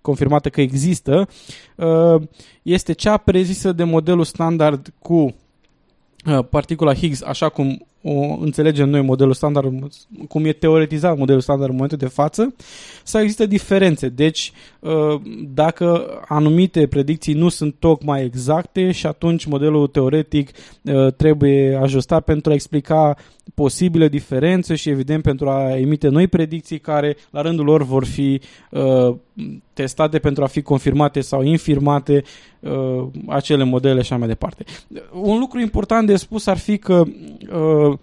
[0.00, 1.28] confirmată că există
[1.76, 2.22] uh,
[2.62, 9.00] este cea prezisă de modelul standard cu uh, particula Higgs, așa cum o înțelegem noi
[9.00, 9.88] modelul standard,
[10.28, 12.54] cum e teoretizat modelul standard în momentul de față,
[13.02, 14.08] sau există diferențe.
[14.08, 15.20] Deci, uh,
[15.54, 20.50] dacă anumite predicții nu sunt tocmai exacte și atunci modelul teoretic
[20.82, 23.16] uh, trebuie ajustat pentru a explica
[23.54, 28.40] posibile diferențe și evident pentru a emite noi predicții care la rândul lor vor fi
[28.70, 29.14] uh,
[29.72, 32.22] testate pentru a fi confirmate sau infirmate
[32.60, 34.64] uh, acele modele și așa mai departe.
[35.12, 37.02] Un lucru important de spus ar fi că
[37.52, 37.93] uh,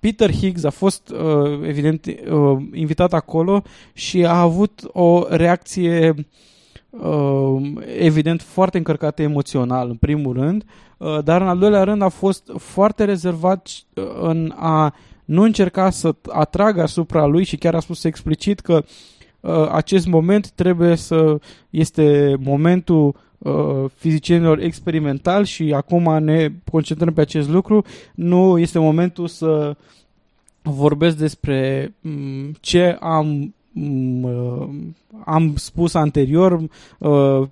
[0.00, 6.14] Peter Higgs a fost uh, evident uh, invitat acolo și a avut o reacție
[6.90, 10.64] uh, evident foarte încărcată emoțional în primul rând,
[10.96, 15.90] uh, dar în al doilea rând a fost foarte rezervat uh, în a nu încerca
[15.90, 18.84] să atragă asupra lui și chiar a spus explicit că
[19.40, 21.38] uh, acest moment trebuie să
[21.70, 23.14] este momentul uh,
[23.94, 27.84] fizicienilor experimentali și acum ne concentrăm pe acest lucru.
[28.14, 29.76] Nu este momentul să
[30.62, 34.68] vorbesc despre m, ce am m- uh,
[35.24, 36.62] am spus anterior,
[36.98, 37.48] uh,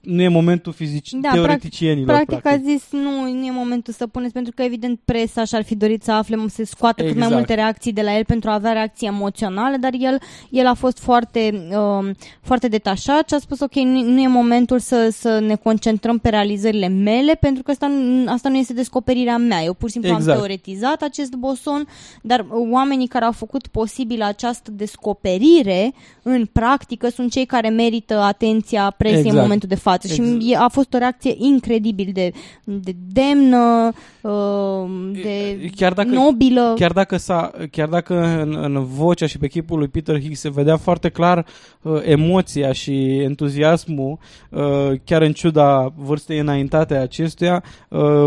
[0.00, 2.22] nu e momentul fizici Da, teoreticienilor.
[2.26, 5.74] Practic a zis nu, nu e momentul să puneți, pentru că evident presa și-ar fi
[5.74, 7.34] dorit să afle, să scoată cât mai Exact.
[7.34, 10.18] multe reacții de la el pentru a avea reacții emoționale, dar el,
[10.50, 14.78] el a fost foarte, uh, foarte detașat și a spus ok, nu, nu e momentul
[14.78, 19.36] să, să ne concentrăm pe realizările mele, pentru că asta, nu- asta nu este descoperirea
[19.36, 19.62] mea.
[19.62, 20.30] Eu pur și simplu Exact.
[20.30, 21.86] am teoretizat acest boson,
[22.22, 28.94] dar oamenii care au făcut posibil această descoperire în practică sunt cei care merită atenția
[28.96, 29.36] presei Exact.
[29.54, 30.40] În momentul de față și Exact.
[30.44, 32.32] e- a fost o reacție incredibil de,
[32.64, 36.72] de demnă, uh, de Chiar dacă- nobilă.
[36.76, 40.50] Chiar dacă, s-a, chiar dacă în, în vocea și pe chipul lui Peter Higgs se
[40.50, 41.46] vedea foarte clar
[41.82, 44.18] uh, emoția și entuziasmul,
[44.50, 44.60] uh,
[45.04, 48.26] chiar în ciuda vârstei înaintate a acestuia, uh,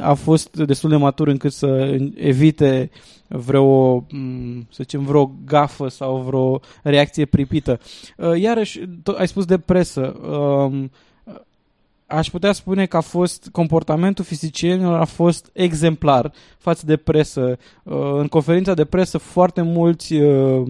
[0.00, 2.90] a fost destul de matur încât să evite
[3.36, 7.80] vreo, m, să zicem, vreo gafă sau vreo reacție pripită.
[8.16, 10.16] Uh, iarăși, tot, ai spus de presă.
[10.30, 10.90] Um,
[12.06, 17.58] aș putea spune că a fost comportamentul fizicienilor a fost exemplar față de presă.
[17.82, 20.66] Uh, În conferința de presă foarte mulți uh,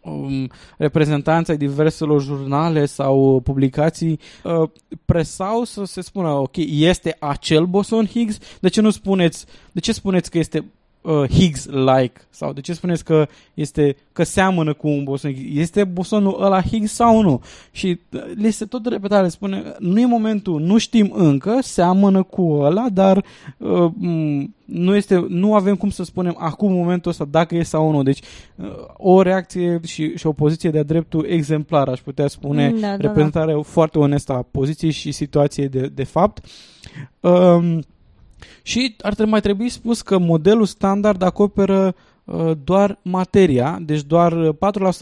[0.00, 4.68] um, reprezentanți ai diverselor jurnale sau publicații uh,
[5.04, 8.38] presau să se spună ok, este acel boson Higgs?
[8.60, 10.64] De ce nu spuneți, de ce spuneți că este
[11.02, 15.58] uh, Higgs-like sau de ce spuneți că este că seamănă cu un boson Higgs?
[15.60, 17.42] Este bosonul ăla Higgs sau nu?
[17.70, 22.22] Și uh, le se tot repeta, le spune, nu e momentul, nu știm încă, seamănă
[22.22, 23.24] cu ăla, dar
[23.58, 27.62] uh, m- nu, este, nu avem cum să spunem acum în momentul ăsta dacă e
[27.62, 28.02] sau nu.
[28.02, 28.20] Deci
[28.56, 32.86] uh, o reacție și, și o poziție de-a dreptul exemplar, aș putea spune, Da, da,
[32.86, 32.96] da.
[32.96, 36.44] reprezentare foarte onestă a poziției și situației de, de fapt.
[37.20, 37.82] Um,
[38.62, 44.32] și ar trebui, mai trebui spus că modelul standard acoperă uh, doar materia, deci doar
[44.32, 44.54] uh,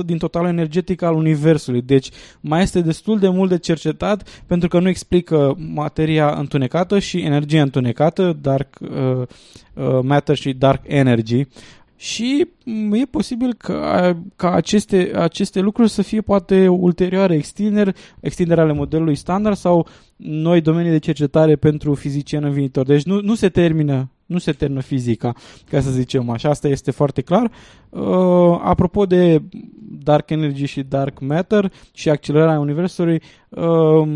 [0.03, 1.83] 4% din totalul energetic al Universului.
[1.83, 7.19] Deci mai este destul de mult de cercetat pentru că nu explică materia întunecată și
[7.21, 9.23] energia întunecată, dark uh,
[9.75, 11.47] uh, matter și dark energy.
[12.01, 18.61] Și m, e posibil ca, ca aceste, aceste lucruri să fie poate ulterioare extinderi, extindere
[18.61, 19.87] ale modelului standard sau
[20.17, 22.87] noi domenii de cercetare pentru fizicieni în viitor.
[22.87, 25.35] Deci nu, nu se termină nu se termină fizica,
[25.71, 27.51] ca să zicem așa, asta este foarte clar.
[27.89, 29.43] Uh, apropo de
[30.03, 34.09] Dark Energy și Dark Matter și accelerarea Universului, uh,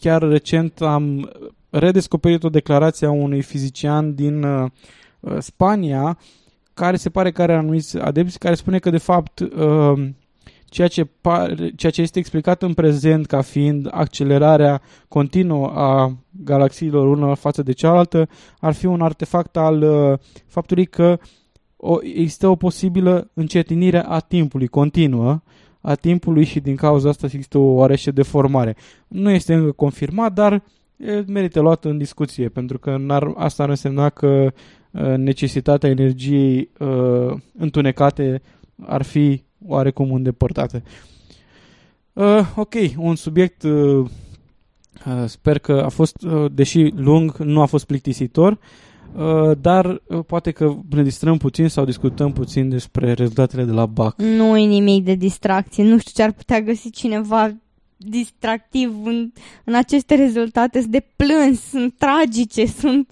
[0.00, 1.30] chiar recent am
[1.70, 4.70] redescoperit o declarație a unui fizician din uh,
[5.20, 6.18] uh, Spania
[6.82, 10.08] care se pare că are anumiți adepți care spune că de fapt uh,
[10.64, 17.08] ceea ce, pare, ceea ce este explicat în prezent ca fiind accelerarea continuă a galaxiilor
[17.08, 21.18] una față de cealaltă ar fi un artefact al uh, faptului că
[21.76, 25.42] o, există o posibilă încetinire a timpului continuă
[25.80, 28.76] a timpului și din cauza asta există o oarește deformare.
[29.08, 30.52] Nu este încă confirmat, dar
[30.96, 34.52] e, merită luat în discuție, pentru că n-ar, asta ar însemna că uh,
[35.16, 38.42] necesitatea energiei uh, întunecate
[38.80, 40.82] ar fi oarecum îndepărtate.
[42.12, 43.72] Uh, ok, un subiect uh,
[45.06, 48.58] uh, sper că a fost, uh, deși lung, nu a fost plictisitor,
[49.16, 53.86] uh, dar uh, poate că ne distrăm puțin sau discutăm puțin despre rezultatele de la
[53.86, 54.18] BAC.
[54.18, 55.84] Nu e nimic de distracție.
[55.84, 57.56] Nu știu ce ar putea găsi cineva
[57.96, 59.32] distractiv în,
[59.64, 60.80] în aceste rezultate.
[60.80, 63.10] Sunt de plâns, sunt tragice, sunt,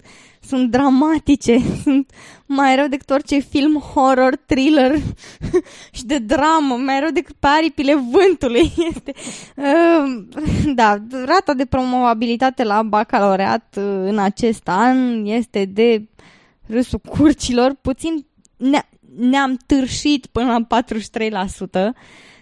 [0.51, 2.11] sunt dramatice, sunt
[2.45, 4.95] mai rău decât orice film horror, thriller
[5.97, 8.71] și de dramă, mai rău decât pe aripile vântului.
[8.93, 9.13] Este,
[9.55, 10.25] uh,
[10.75, 16.07] da, rata de promovabilitate la bacalaureat uh, în acest an este de
[16.67, 18.25] râsul curcilor, puțin
[18.57, 20.81] ne- ne-am târșit până la
[21.91, 21.95] 43%.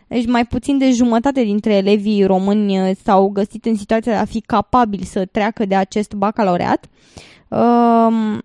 [0.08, 4.26] Deci mai puțin de jumătate dintre elevii români uh, s-au găsit în situația de a
[4.26, 6.86] fi capabili să treacă de acest bacalaureat.
[7.50, 8.42] Um,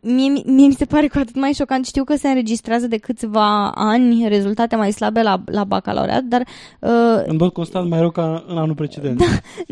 [0.00, 1.86] Mie, mie mi se pare cu atât mai șocant.
[1.86, 6.40] Știu că se înregistrează de câțiva ani rezultate mai slabe la, la bacalaureat, dar
[6.80, 9.18] uh, În mod constant mai rău ca în anul precedent.
[9.18, 9.24] Da.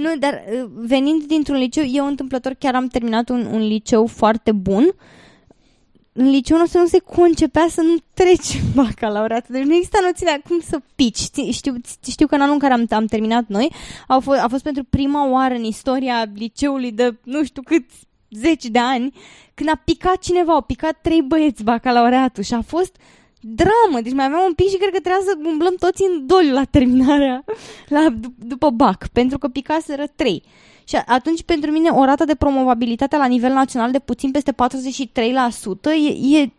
[0.02, 4.52] nu, dar uh, venind dintr-un liceu, eu întâmplător chiar am terminat un, un liceu foarte
[4.52, 4.94] bun.
[6.12, 9.48] În liceu nostru nu se concepea să nu treci bacalaureat.
[9.48, 11.18] Deci nu există noțiunea cum să pici.
[11.18, 11.74] Ți- Știu,
[12.10, 13.72] știu că în anul în care am, am terminat noi
[14.06, 17.84] a fost, a fost pentru prima oară în istoria liceului de nu știu cât
[18.30, 19.12] zeci de ani
[19.54, 22.96] când a picat cineva, au picat trei băieți bacalaureatul și a fost
[23.40, 26.52] dramă, deci mai aveam un pic și cred că trebuia să umblăm toți în doliu
[26.52, 27.44] la terminarea,
[27.88, 30.42] la, dup- după BAC, pentru că picaseră trei.
[30.90, 34.54] Și atunci, pentru mine, o rată de promovabilitate la nivel național de puțin peste 43%
[35.84, 36.50] e, e,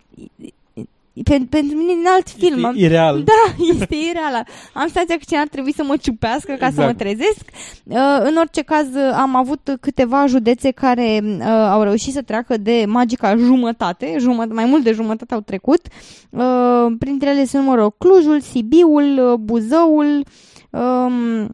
[1.23, 2.65] pe, pentru mine din alt film.
[2.65, 3.23] Am- E ireal.
[3.33, 4.43] Da, este ireală.
[4.73, 6.97] Am senzația că cineva ar trebui să mă ciupească ca să mă Exact.
[6.97, 7.45] trezesc.
[7.83, 12.57] Uh, în orice caz, uh, am avut câteva județe care uh, au reușit să treacă
[12.57, 15.81] de magica jumătate, jumătate mai mult de jumătate au trecut.
[16.29, 20.23] Uh, printre ele se numără Clujul, Sibiul, uh, Buzăul,
[20.69, 21.45] um, Uh,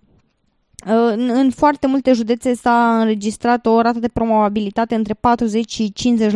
[1.13, 6.29] În, în foarte multe județe s-a înregistrat o rată de promovabilitate între 40 și 50%.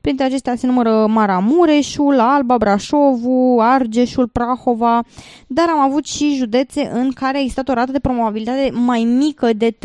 [0.00, 5.04] Printre acestea se numără Maramureșul, Alba, Brașovul, Argeșul, Prahova,
[5.46, 9.52] dar am avut și județe în care a existat o rată de promovabilitate mai mică
[9.52, 9.76] de 30%.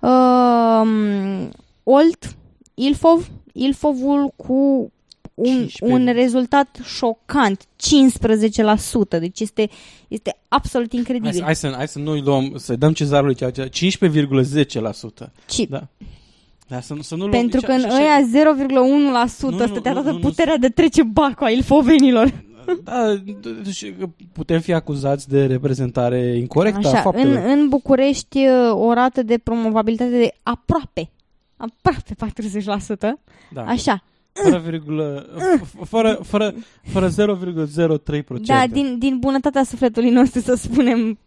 [0.00, 1.48] Uh,
[1.82, 2.36] Olt,
[2.74, 4.90] Ilfov, Ilfovul cu
[5.34, 5.84] un, 15.
[5.84, 9.68] un rezultat șocant, 15%, deci este,
[10.08, 11.32] este absolut Hai, incredibil.
[11.32, 15.32] să- hai, să, hai să nu luăm, să dăm cezarului ceea ce 15,10%.
[15.46, 15.86] Ci, Da.
[16.68, 19.66] Dar să, nu- să nu luăm, pentru și- că în și- ăia 0,1% Nu, nu,
[19.66, 22.42] stătea nu, toată nu, nu, puterea de trece bacul a ilfovenilor.
[22.84, 23.14] Da,
[23.62, 23.94] deci
[24.32, 27.44] putem fi acuzați de reprezentare incorrectă a Așa, în, faptelor.
[27.46, 31.10] în București uh, o rată de promovabilitate de aproape,
[31.56, 33.20] aproape 40%.
[33.52, 33.62] Da.
[33.64, 34.02] Așa.
[34.42, 36.54] Fără, virgulă, f- fără, fără,
[36.92, 38.24] fără 0,03%.
[38.40, 41.18] Da, din, din bunătatea sufletului nostru să spunem 40%,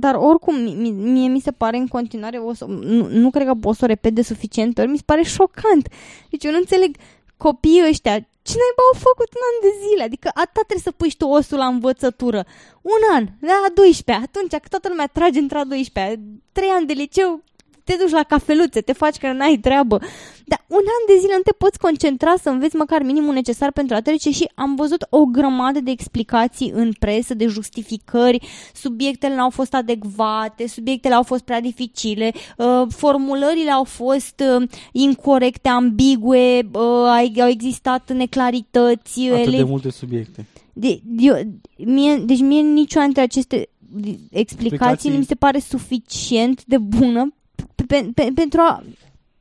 [0.00, 3.46] dar oricum mi- mi- mie mi se pare în continuare, o să, nu, nu cred
[3.46, 5.88] că pot să o repet de suficient pe ori, mi se pare șocant.
[6.30, 6.96] Deci eu nu înțeleg
[7.36, 8.12] copiii ăștia,
[8.48, 10.02] ce naiba au făcut un an de zile?
[10.02, 12.44] Adică atât trebuie să pui și tu osul la învățătură.
[12.82, 16.20] Un an, la a 12 atunci că toată lumea trage într-a 12
[16.52, 17.42] trei ani de liceu,
[17.86, 19.98] te duci la cafeluțe, te faci că n-ai treabă.
[20.44, 23.96] Dar un an de zile nu te poți concentra să înveți măcar minimul necesar pentru
[23.96, 29.50] a trece și am văzut o grămadă de explicații în presă, de justificări, subiectele n-au
[29.50, 37.08] fost adecvate, subiectele au fost prea dificile, uh, formulările au fost uh, incorrecte, ambigue, uh,
[37.08, 39.20] ai- au existat neclarități.
[39.28, 40.46] Atât de elevi- multe subiecte.
[40.72, 41.34] de, eu,
[41.76, 45.10] mie, deci mie niciuna dintre aceste explicații, Explicații.
[45.10, 47.34] nu mi se pare suficient de bună
[47.76, 48.82] pe, pe, pe, pentru a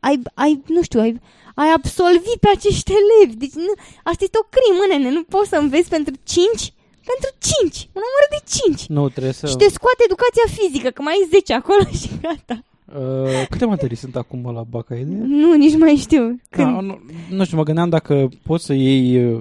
[0.07, 1.13] ai, ai, nu știu, ai,
[1.61, 3.35] ai absolvi pe acești elevi.
[3.43, 3.73] Deci nu,
[4.09, 5.09] asta este o crimă, nene.
[5.17, 6.73] Nu poți să înveți pentru 5?
[7.11, 7.29] Pentru
[7.61, 7.89] 5.
[7.97, 8.85] Un număr de 5.
[8.97, 9.47] Nu, trebuie să...
[9.47, 12.55] Și te scoate educația fizică, că mai ai 10 acolo și gata.
[12.99, 14.95] Uh, câte materii sunt acum la Baca?
[14.95, 15.17] Ai idee?
[15.41, 16.23] Nu, nici mai știu.
[16.49, 16.73] Când...
[16.73, 19.39] Da, nu, nu știu, mă gândeam dacă poți să iei uh,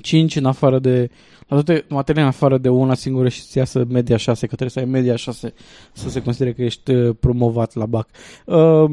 [0.00, 1.10] 5 în afară de
[1.50, 4.70] la toate materiile în afară de una singură și să iasă media 6, că trebuie
[4.70, 5.52] să ai media 6
[5.92, 8.08] să se considere că ești uh, promovat la BAC.
[8.44, 8.90] Uh,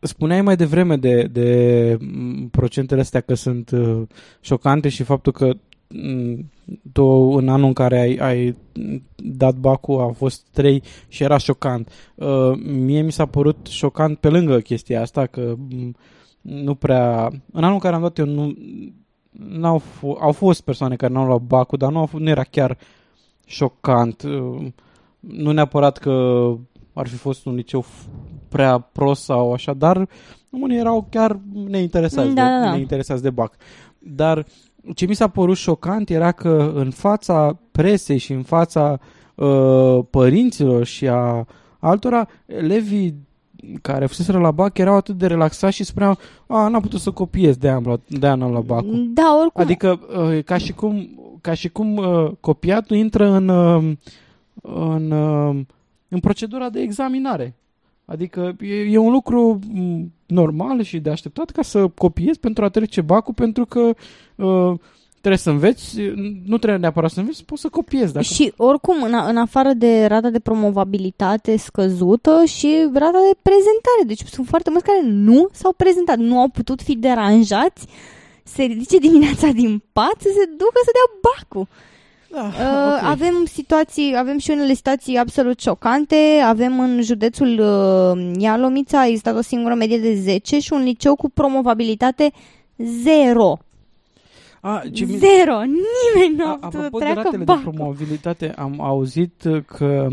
[0.00, 4.02] spuneai mai devreme de, de m, procentele astea că sunt uh,
[4.40, 5.52] șocante și faptul că
[5.88, 6.50] m,
[6.92, 7.04] tu
[7.36, 8.56] în anul în care ai, ai
[9.16, 11.92] dat bacul a fost 3 și era șocant.
[12.14, 15.94] Uh, mie mi s-a părut șocant pe lângă chestia asta că m,
[16.40, 17.30] nu prea...
[17.52, 18.54] În anul în care am dat eu nu,
[19.32, 22.42] n-au f- au fost persoane care n-au luat bacul, dar nu, au, f- nu era
[22.44, 22.78] chiar
[23.46, 24.22] șocant.
[24.22, 24.66] Uh,
[25.20, 26.10] Nu neapărat că
[26.92, 28.08] ar fi fost un liceu f-
[28.48, 30.08] prea prost sau așa, dar
[30.50, 32.70] unii erau chiar neinteresați, Da, de, da, da.
[32.74, 33.54] neinteresați de bac.
[33.98, 34.46] Dar
[34.94, 38.98] ce mi s-a părut șocant era că în fața presei și în fața
[39.34, 41.46] uh, părinților și a
[41.78, 43.14] altora, elevii
[43.82, 47.56] care fuseseră la BAC erau atât de relaxați și spuneau a, n-am putut să copiez,
[47.56, 49.10] de-aia am luat, de-aia n-am luat bacul.
[49.14, 49.62] Da, oricum.
[49.62, 51.08] Adică uh, ca și cum,
[51.40, 53.92] ca și cum uh, copiatul intră în, uh,
[54.62, 55.60] în, uh,
[56.08, 57.54] în procedura de examinare.
[58.04, 62.68] Trebuie e, e un lucru m, normal și de așteptat ca să copiezi pentru a
[62.68, 63.94] trece bacul, pentru că
[64.36, 64.78] uh,
[65.22, 66.00] trebuie să înveți,
[66.46, 68.12] nu trebuie neapărat să înveți, poți să copiezi.
[68.12, 68.24] Dacă...
[68.24, 74.02] Și oricum, în, a- în afară de rata de promovabilitate scăzută și rata de prezentare.
[74.06, 77.86] Deci sunt foarte mulți care nu s-au prezentat, nu au putut fi deranjați,
[78.42, 81.66] se ridice dimineața din pat să se ducă să dea bacul.
[82.32, 83.08] Da, Uh, ok.
[83.10, 86.16] Avem situații, avem și unele situații absolut șocante.
[86.44, 91.14] Avem în județul uh, Ialomița a existat o singură medie de 10 și un liceu
[91.16, 92.32] cu promovabilitate
[93.02, 93.58] 0.
[94.64, 95.54] A, ce mi- Zero.
[95.58, 97.72] Nimeni nu a, A, putut apropo de treacă ratele de bacul.
[97.72, 100.08] promovabilitate, am auzit că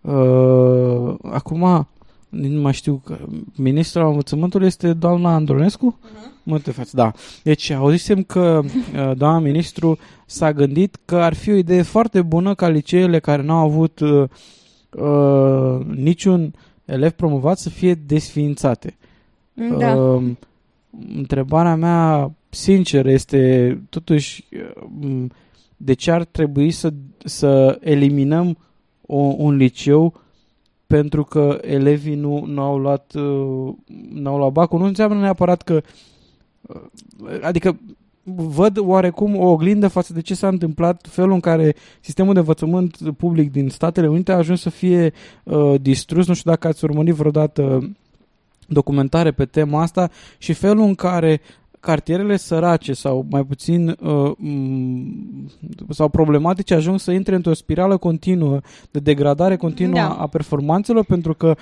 [0.00, 1.88] uh, acum,
[2.28, 3.16] nu mai știu, că
[3.56, 5.98] ministrul învățământului este doamna Andronescu?
[5.98, 6.42] Uh-huh.
[6.42, 7.12] Mă te faci, da.
[7.42, 12.54] Deci auzisem că uh, doamna ministru s-a gândit că ar fi o idee foarte bună
[12.54, 14.24] ca liceele care n-au avut uh,
[14.90, 16.54] uh, niciun
[16.84, 18.96] elev promovat să fie desființate.
[19.78, 19.94] Da.
[19.94, 20.22] Uh,
[21.16, 25.26] întrebarea mea, sincer, este totuși uh,
[25.76, 26.92] de ce ar trebui să,
[27.24, 28.58] să eliminăm
[29.06, 30.20] o, un liceu
[30.86, 33.74] pentru că elevii nu, nu au luat uh,
[34.12, 34.78] nu au luat bacul.
[34.78, 35.80] Nu înseamnă neapărat că
[36.60, 36.80] uh,
[37.42, 37.78] adică
[38.34, 42.96] văd oarecum o oglindă față de ce s-a întâmplat, felul în care sistemul de învățământ
[43.16, 46.26] public din Statele Unite a ajuns să fie uh, distrus.
[46.26, 47.90] Nu știu dacă ați urmărit vreodată
[48.68, 51.40] documentare pe tema asta și felul în care
[51.80, 54.32] cartierele sărace sau mai puțin uh,
[55.88, 58.60] sau problematice ajung să intre într-o spirală continuă
[58.90, 60.08] de degradare continuă Da.
[60.08, 61.56] a performanțelor pentru că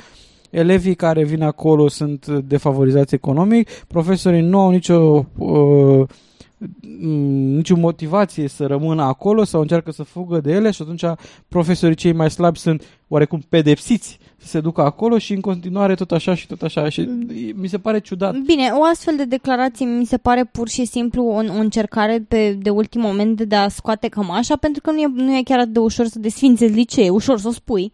[0.50, 6.08] elevii care vin acolo sunt defavorizați economic, profesorii nu au nicio uh,
[7.00, 11.04] m, nicio motivație să rămână acolo sau încearcă să fugă de ele și atunci
[11.48, 16.10] profesorii cei mai slabi sunt oarecum pedepsiți să se ducă acolo și în continuare tot
[16.10, 16.88] așa și tot așa.
[16.88, 17.08] Și
[17.54, 18.36] mi se pare ciudat.
[18.36, 22.58] Bine, o astfel de declarație mi se pare pur și simplu o, o încercare pe,
[22.62, 25.72] de ultim moment de a scoate cămașa, pentru că nu e, nu e chiar atât
[25.72, 27.92] de ușor să desfințezi licee, e ușor să o spui,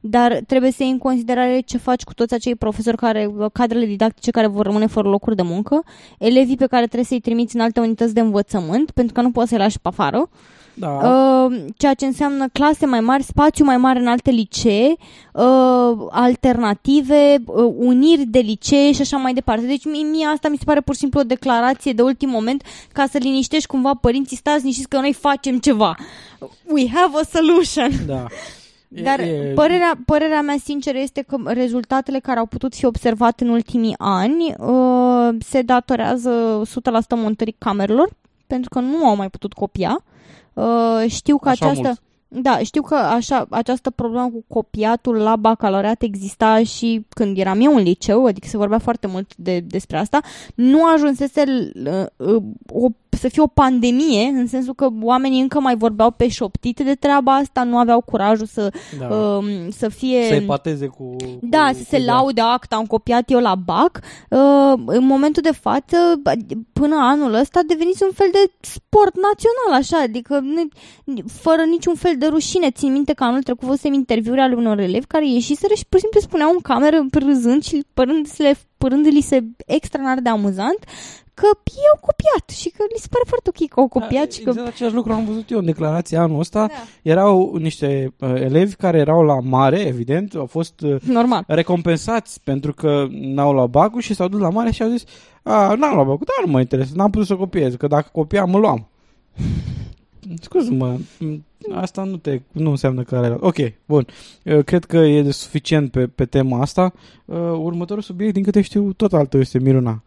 [0.00, 4.30] dar trebuie să iei în considerare ce faci cu toți acei profesori care, cadrele didactice
[4.30, 5.84] care vor rămâne fără locuri de muncă,
[6.18, 9.48] elevii pe care trebuie să-i trimiți în alte unități de învățământ, pentru că nu poți
[9.48, 10.28] să-i lași pe afară,
[10.78, 10.88] Da.
[10.88, 14.94] Uh, ceea ce înseamnă clase mai mari, spațiu mai mare în alte licee,
[15.32, 19.66] uh, alternative, uh, uniri de licee și așa mai departe.
[19.66, 22.62] Deci mie, mie asta mi se pare pur și simplu o declarație de ultim moment
[22.92, 25.94] ca să liniștești cumva părinții, stați liniștiți că noi facem ceva.
[26.72, 27.90] We have a solution.
[28.06, 28.26] da.
[28.94, 33.44] E- Dar e- părerea, părerea mea sinceră este că rezultatele care au putut fi observate
[33.44, 36.68] în ultimii ani uh, se datorează 100%
[37.16, 38.08] montării camerelor,
[38.46, 40.04] pentru că nu au mai putut copia.
[40.56, 41.86] Uh, știu că Așa această...
[41.86, 42.00] mulți.
[42.28, 47.74] Da, știu că așa, această problemă cu copiatul la bacalaureat exista și când eram eu
[47.74, 50.20] în liceu, adică se vorbea foarte mult de, despre asta,
[50.54, 51.44] nu ajunsese
[51.84, 52.42] uh, uh,
[52.72, 56.94] o, să fie o pandemie, în sensul că oamenii încă mai vorbeau pe șoptite de
[56.94, 59.14] treaba asta, nu aveau curajul să, da.
[59.16, 60.22] um, să fie...
[60.26, 64.00] să epateze cu, cu Da, să se cu- laude acta, am copiat eu la BAC.
[64.30, 65.96] Uh, în momentul de față,
[66.72, 71.94] până anul ăsta, a devenit un fel de sport național, așa, adică ne- fără niciun
[71.94, 72.70] fel de rușine.
[72.70, 76.04] Țin minte că anul trecut văzusem interviuri ale unor elevi care ieșiseră și pur și
[76.04, 80.78] simplu spuneau în cameră, râzând și părându-le, părându-li se extraordinar de amuzant,
[81.40, 84.34] că ei au copiat și că li se pare foarte ok că au copiat da,
[84.34, 84.50] și că...
[84.50, 86.66] Exact același lucru am văzut eu în declarația anul ăsta.
[86.66, 86.74] Da.
[87.02, 91.44] Erau niște uh, elevi care erau la mare, evident, au fost uh, Normal.
[91.46, 95.04] recompensați pentru că n-au luat bacul și s-au dus la mare și au zis
[95.42, 98.50] a, n-am luat bacul, dar nu mă interesează, n-am putut să copiez, că dacă copiam,
[98.50, 98.88] mă luam.
[100.46, 103.36] Scuze-mă, m, asta nu, te, nu înseamnă că are...
[103.40, 103.56] Ok,
[103.86, 104.06] bun.
[104.42, 106.92] Eu cred că e de suficient pe, pe tema asta.
[107.24, 110.02] Uh, următorul subiect, din câte știu, tot altul este Miruna.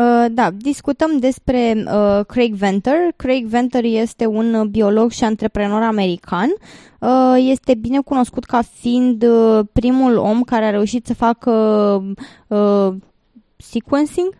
[0.00, 3.12] Uh, da, discutăm despre uh, Craig Venter.
[3.16, 6.48] Craig Venter este un uh, biolog și antreprenor american.
[6.98, 11.50] Uh, este bine cunoscut ca fiind uh, primul om care a reușit să facă
[12.46, 12.94] uh,
[13.56, 14.34] sequencing,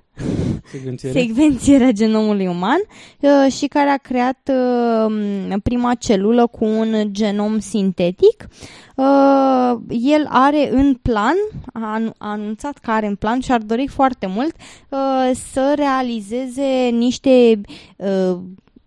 [0.71, 1.21] Secvențiere?
[1.21, 2.79] secvențierea genomului uman
[3.21, 8.49] uh, și care a creat uh, prima celulă cu un genom sintetic.
[8.97, 11.35] Uh, el are în plan,
[11.73, 14.55] a, anu- a anunțat că are în plan și ar dori foarte mult
[14.89, 17.61] uh, să realizeze niște
[17.97, 18.39] uh,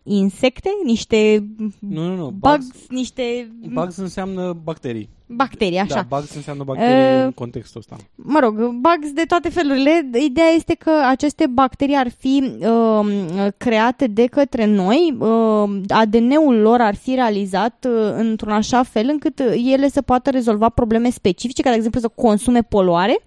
[0.04, 1.48] insecte, niște
[1.80, 2.30] Nu, nu, nu.
[2.38, 5.10] bugs, Bugs, niște bugs înseamnă bacterii.
[5.36, 6.06] Bacterii, așa.
[6.10, 7.96] Da, bugs înseamnă bacterii Uh, în contextul ăsta.
[8.16, 10.10] mă rog, bugs de toate felurile.
[10.20, 16.82] Ideea este că aceste bacterii ar fi uh, create de către noi, uh, ADN-ul lor
[16.82, 21.62] ar fi realizat uh, într-un așa fel încât uh, ele să poată rezolva probleme specifice,
[21.62, 23.18] ca de exemplu să consume poluare.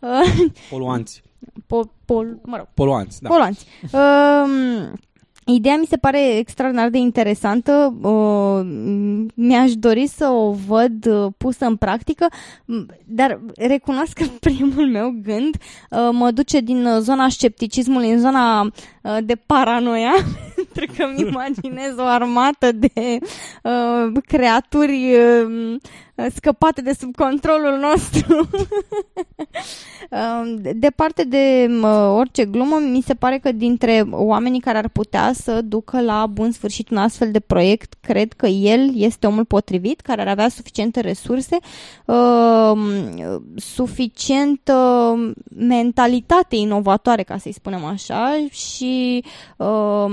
[0.00, 1.22] Uh, Poluanți.
[1.64, 3.28] po- pol, mă rog, Poluanți, da.
[3.28, 3.66] Poluanți.
[3.92, 4.92] Um,
[5.54, 7.94] Ideea mi se pare extraordinar de interesantă.
[8.00, 8.60] Uh,
[9.34, 12.26] mi-aș dori să o văd uh, pusă în practică,
[12.64, 15.56] m, dar recunosc că primul meu gând
[15.90, 20.12] uh, mă duce din uh, zona scepticismului în zona uh, de paranoia,
[20.74, 23.18] pentru că îmi imaginez o armată de
[23.62, 25.76] uh, creaturi uh,
[26.34, 28.48] scăpate de sub controlul nostru.
[30.10, 35.32] Um, Departe de mă, orice glumă, mi se pare că dintre oamenii care ar putea
[35.34, 40.00] să ducă la bun sfârșit un astfel de proiect, cred că el este omul potrivit,
[40.00, 41.56] care ar avea suficiente resurse,
[42.04, 42.80] um,
[43.56, 45.14] suficientă
[45.56, 49.24] mentalitate inovatoare, ca să-i spunem așa, și
[49.56, 50.12] um,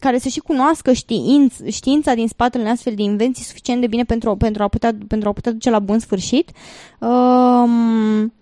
[0.00, 4.04] care să și cunoască științ, știința din spatele unei astfel de invenții suficient de bine
[4.04, 6.50] pentru, pentru, a, putea, pentru a putea duce la bun sfârșit.
[6.98, 8.32] Um,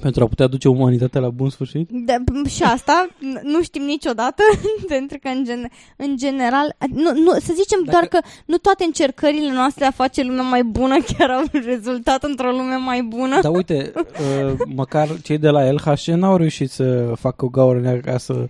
[0.00, 1.88] Pentru a putea duce umanitatea la bun sfârșit?
[1.90, 2.14] De,
[2.48, 4.42] și asta n- nu știm niciodată,
[4.94, 8.84] pentru că în, gen, în general, nu, nu, să zicem Dacă- doar că nu toate
[8.84, 13.40] încercările noastre a face lumea mai bună chiar au rezultat într-o lume mai bună.
[13.40, 18.10] Dar uite, uh, măcar cei de la LHC n-au reușit să facă o gaură neagră
[18.10, 18.44] ca să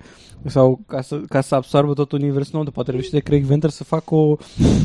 [0.46, 3.70] sau ca să, ca să absorbă tot universul nou, de poate reușit de Craig Venter
[3.70, 4.36] să facă o,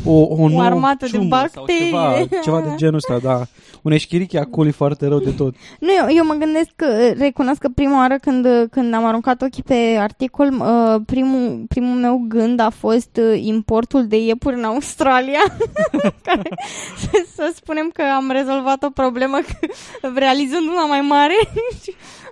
[0.06, 1.86] o, o, nouă armată de ciumă sau bacterii.
[1.86, 3.46] ceva, ceva de genul ăsta, da.
[3.82, 5.56] Un eșchirichi acolo foarte rău de tot.
[5.80, 6.86] Nu, eu, eu mă gândesc că,
[7.18, 12.26] recunosc că prima oară când, când am aruncat ochii pe articol, uh, primul, primul meu
[12.28, 15.44] gând a fost uh, importul de iepuri în Australia,
[16.28, 16.50] care,
[16.98, 19.68] să, să spunem că am rezolvat o problemă că,
[20.16, 21.36] realizând una mai mare.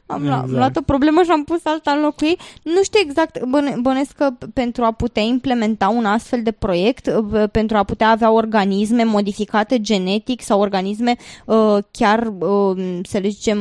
[0.06, 0.41] Am exact.
[0.43, 0.58] Exact.
[0.58, 2.38] luat o problemă și am pus alta în locul ei.
[2.64, 7.43] Nu știu exact, băne- bănesc că pentru a putea implementa un astfel de proiect, uh,
[7.51, 13.60] pentru a putea avea organisme modificate genetic sau organisme uh, chiar, uh, să le zicem,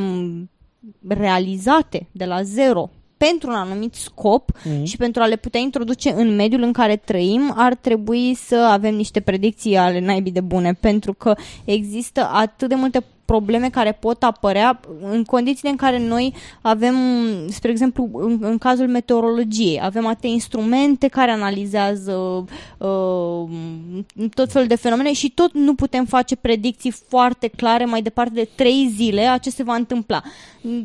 [1.08, 4.84] realizate de la zero pentru un anumit scop Mhm.
[4.84, 8.94] și pentru a le putea introduce în mediul în care trăim, ar trebui să avem
[8.94, 11.34] niște predicții ale naibii de bune, pentru că
[11.64, 14.80] există atât de multe probleme care pot apărea
[15.10, 16.94] în condițiile în care noi avem,
[17.48, 22.12] spre exemplu, în, în cazul meteorologiei, avem atâtea instrumente care analizează
[22.78, 23.48] uh,
[24.34, 28.48] tot felul de fenomene și tot nu putem face predicții foarte clare mai departe de
[28.54, 30.22] trei zile a ce se va întâmpla.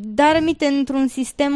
[0.02, 1.54] Dar, aminte, într-un sistem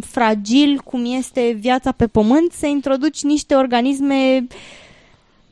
[0.00, 4.46] fragil cum este viața pe pământ, să introduci niște organisme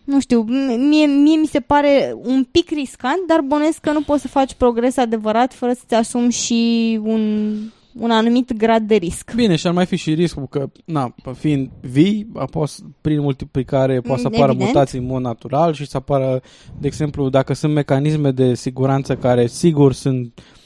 [0.05, 0.41] nu știu,
[0.89, 4.55] mie, mie mi se pare un pic riscant, dar bănuiesc că nu poți să faci
[4.55, 7.53] progres adevărat fără să-ți asumi și un,
[7.93, 9.33] un anumit grad de risc.
[9.35, 14.21] Bine, și ar mai fi și riscul că, na, fiind vii, apos, prin multiplicare poate
[14.21, 14.75] să Mm, apară evident.
[14.75, 16.43] mutații în mod natural și să apară,
[16.81, 20.61] de exemplu, dacă sunt mecanisme de siguranță care sigur sunt uh,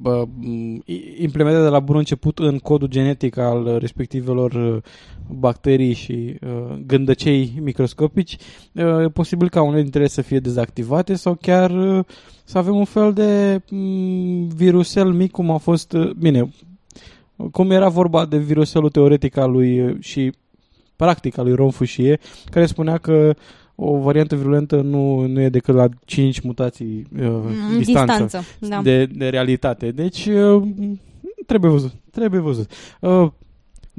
[0.00, 4.82] bă, m, i- implementate de la bun început în codul genetic al respectivelor uh,
[5.28, 8.36] bacterii și uh, gândăcei microscopici,
[8.72, 12.04] uh, e posibil ca unele dintre ele să fie dezactivate sau chiar uh,
[12.44, 16.48] să avem un fel de mm, virusel mic cum a fost, uh, bine,
[17.52, 20.32] cum era vorba de viruselul teoretic al lui uh, și
[20.96, 23.34] practic al lui Ron Fouchier, care spunea că
[23.76, 27.26] o variantă virulentă nu, nu e decât la 5 mutații uh,
[27.70, 28.80] În distanță, distanță, da.
[28.82, 29.90] de, de realitate.
[29.90, 30.62] Deci uh,
[31.46, 31.92] trebuie văzut.
[32.10, 32.70] Trebuie văzut.
[33.00, 33.28] Uh,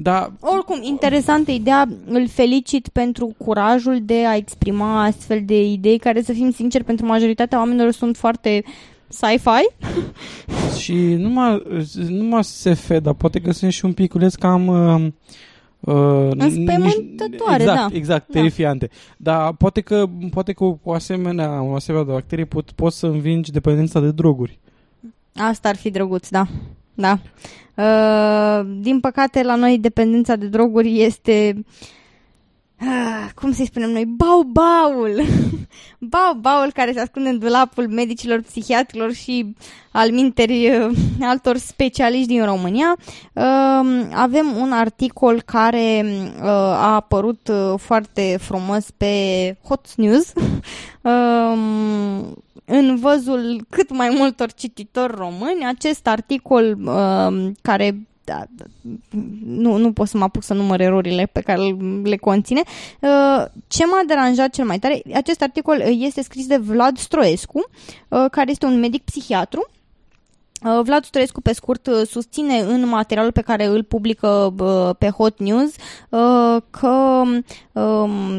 [0.00, 6.22] da, Oricum, interesantă ideea, îl felicit pentru curajul de a exprima astfel de idei care,
[6.22, 8.64] să fim sinceri, pentru majoritatea oamenilor sunt foarte
[9.08, 9.68] sci-fi.
[10.82, 11.62] și numai,
[12.08, 14.66] numai SF, dar poate că sunt și un piculeț cam...
[14.66, 15.06] Uh,
[15.80, 17.96] Uh, Înspăimântătoare, exact, da.
[17.96, 18.32] Exact, Da.
[18.32, 18.90] terrifiante.
[19.16, 23.52] Dar poate că, poate că o asemenea, o asemenea de bacterie pot, poți să învingi
[23.52, 24.58] dependența de droguri.
[25.34, 26.46] Asta ar fi drăguț, da.
[26.94, 27.18] Da.
[27.74, 31.64] Uh, din păcate, la noi dependența de droguri este...
[32.80, 34.04] Ah, cum să-i spunem noi?
[34.04, 35.20] Bau-baul!
[35.98, 39.54] Bau-baul care se ascunde în dulapul medicilor, psihiatrilor și
[39.92, 42.96] al minteri uh, altor specialiști din România.
[43.32, 46.04] Uh, avem un articol care
[46.40, 50.32] uh, a apărut uh, foarte frumos pe Hot News
[51.02, 52.42] um,
[52.78, 55.66] în văzul cât mai multor cititori români.
[55.66, 58.64] Acest articol um, care da, da,
[59.44, 62.62] nu, nu pot să mă apuc să număr erorile pe care le conține.
[63.00, 67.58] Uh, Ce m-a deranjat cel mai tare, acest articol uh, este scris de Vlad Stroescu,
[68.08, 69.68] uh, care este un medic psihiatru.
[70.64, 75.08] Uh, Vlad Storescu, pe scurt, uh, susține în materialul pe care îl publică uh, pe
[75.08, 75.74] Hot News
[76.08, 77.22] uh, că
[77.72, 78.34] um,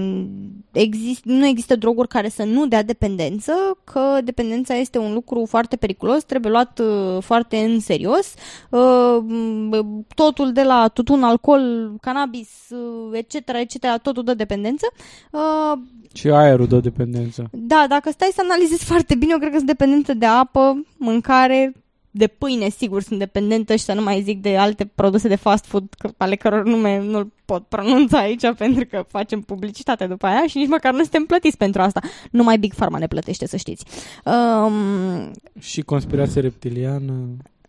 [0.72, 3.53] exist, nu există droguri care să nu dea dependență,
[3.84, 8.34] că dependența este un lucru foarte periculos, trebuie luat uh, foarte în serios.
[8.70, 14.86] Uh, m, Totul de la tutun, alcool, cannabis, uh, etc., etc., totul dă dependență.
[15.32, 15.80] Uh,
[16.13, 17.49] Și aerul dă dependență.
[17.51, 21.74] da, dacă stai să analizezi foarte bine, eu cred că sunt dependentă de apă, mâncare,
[22.12, 25.66] de pâine, sigur, sunt dependentă și să nu mai zic de alte produse de fast
[25.66, 30.43] food că- ale căror nume nu pot pronunța aici pentru că facem publicitate după aia
[30.47, 32.01] și nici măcar nu suntem plătiți pentru asta.
[32.32, 33.86] Numai Big Pharma ne plătește, să știți.
[34.26, 37.14] Um, Și conspirație reptiliană.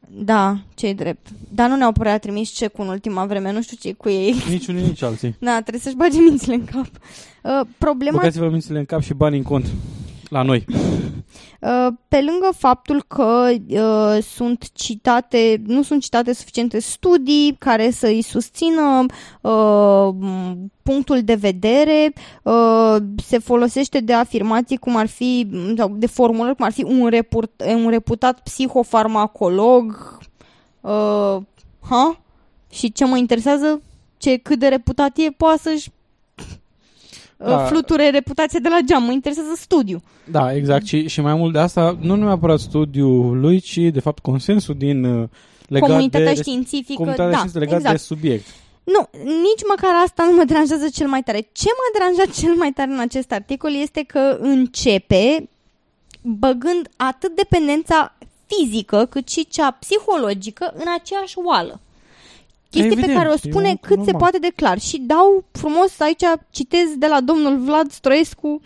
[0.09, 1.27] da, ce drept.
[1.49, 4.35] Dar nu ne-au prea trimis ce cu în ultima vreme, nu știu ce cu ei.
[4.49, 5.37] Nici unii, nici alții.
[5.39, 6.87] Da, trebuie să-și bage mințile în cap.
[7.43, 9.67] Uh, problema Băgați-vă mințile în cap și bani în cont.
[10.29, 10.65] La noi.
[11.61, 18.07] Uh, Pe lângă faptul că uh, sunt citate, nu sunt citate suficiente studii care să
[18.07, 19.07] îi susțină
[19.41, 26.07] uh, m, punctul de vedere, uh, se folosește de afirmații cum ar fi, sau de
[26.07, 30.19] formulări cum ar fi un, repurt, un reputat psihofarmacolog,
[30.81, 31.37] Uh,
[31.81, 32.21] ha?
[32.71, 33.83] Și ce mă interesează?
[34.17, 35.91] Ce, cât de reputat e, poate să-și
[37.41, 37.49] Da.
[37.49, 37.65] da.
[37.65, 39.03] fluture reputația de la geam.
[39.03, 40.03] Mă interesează studiu.
[40.31, 40.87] Da, exact.
[40.87, 45.05] Și, și mai mult de asta, nu neapărat studiul lui, ci de fapt consensul din
[45.05, 45.29] uh,
[45.69, 47.97] legat Comunitatea de, științifică, comunitatea da, științifică legat exact.
[47.97, 48.47] de subiect.
[48.85, 51.49] Nu, nici măcar asta nu mă deranjează cel mai tare.
[51.53, 55.49] Ce m-a deranjat cel mai tare în acest articol este că începe
[56.23, 58.15] băgând atât dependența
[58.47, 61.81] fizică cât și cea psihologică în aceeași oală.
[62.71, 64.15] Chestie Evident, pe care o e spune un- cât se normal.
[64.21, 64.79] poate de clar.
[64.79, 68.61] Și dau frumos aici, citez de la domnul Vlad Stroescu, uh,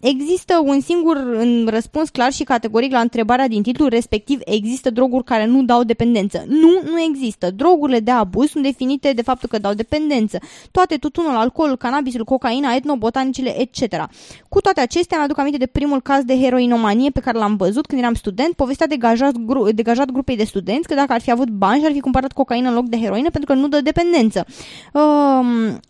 [0.00, 5.24] există un singur în răspuns clar și categoric la întrebarea din titlu, respectiv există droguri
[5.24, 6.44] care nu dau dependență.
[6.48, 7.50] Nu, nu există.
[7.50, 10.38] Drogurile de abuz sunt definite de faptul că dau dependență.
[10.70, 14.06] Toate tutunul, alcoolul, cannabisul, cocaina, etnobotanicile, etc.
[14.48, 18.00] Cu toate acestea, mi-aduc aminte de primul caz de heroinomanie pe care l-am văzut când
[18.00, 21.80] eram student, povestea degajat, gru- degajat grupei de studenți că dacă ar fi avut bani
[21.80, 24.46] și ar fi cumpărat cocaină în loc de heroină pentru că nu dă dependență.
[24.92, 25.80] Um,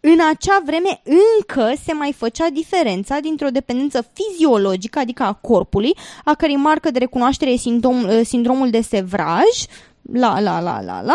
[0.00, 1.00] în acea vreme
[1.38, 6.90] încă se mai făcea diferența dintre o dependență fiziologică, adică a corpului, a cărei marcă
[6.90, 9.64] de recunoaștere e sindrom, sindromul de sevraj,
[10.12, 11.14] la, la, la, la, la,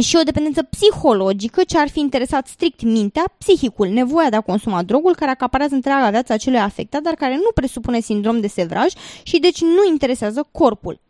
[0.00, 4.82] și o dependență psihologică ce ar fi interesat strict mintea, psihicul, nevoia de a consuma
[4.82, 8.92] drogul care acaparează întreaga viața acelui afectat, dar care nu presupune sindrom de sevraj
[9.22, 11.00] și deci nu interesează corpul.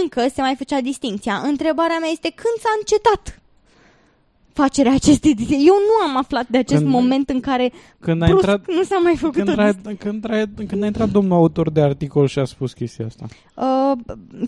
[0.00, 1.40] Încă se mai făcea distinția.
[1.44, 3.40] Întrebarea mea este când s-a încetat
[4.56, 5.66] facerea acestei distinții.
[5.66, 8.82] Eu nu am aflat de acest Când- moment în care Când a brusc intrat, nu
[8.82, 12.26] s-a mai făcut când, o a, când, a, când a intrat domnul autor de articol
[12.26, 13.24] și a spus chestia asta.
[13.54, 13.98] Uh,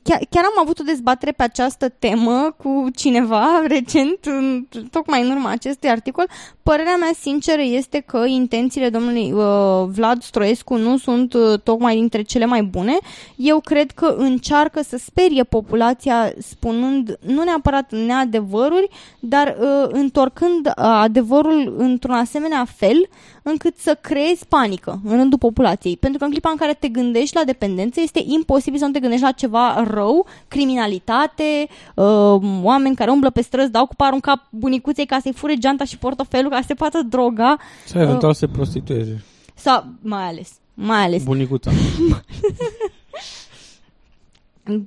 [0.03, 5.31] chiar, chiar am avut o dezbatere pe această temă cu cineva recent, în, tocmai în
[5.31, 6.27] urma acestui articol.
[6.63, 9.43] Părerea mea sinceră este că intențiile domnului uh,
[9.87, 12.99] Vlad Stroescu nu sunt uh, tocmai dintre cele mai bune.
[13.37, 18.89] Eu cred că încearcă să sperie populația spunând nu neapărat neadevăruri,
[19.21, 23.09] dar uh, întorcând uh, adevărul într-un asemenea fel
[23.43, 25.97] încât să creezi panică în rândul populației.
[25.97, 29.01] Pentru că în clipa în care te gândești la dependență, este imposibil să nu te
[29.01, 32.05] gândești la ceva rău, criminalitate, uh,
[32.63, 35.85] oameni care umblă pe străzi, dau cu parul în cap bunicuței ca să-i fure geanta
[35.85, 39.25] și portofelul ca să se poată droga, Sau eventual se prostitueze.
[39.55, 41.23] sau mai ales, mai ales.
[41.23, 41.71] Bunicuța.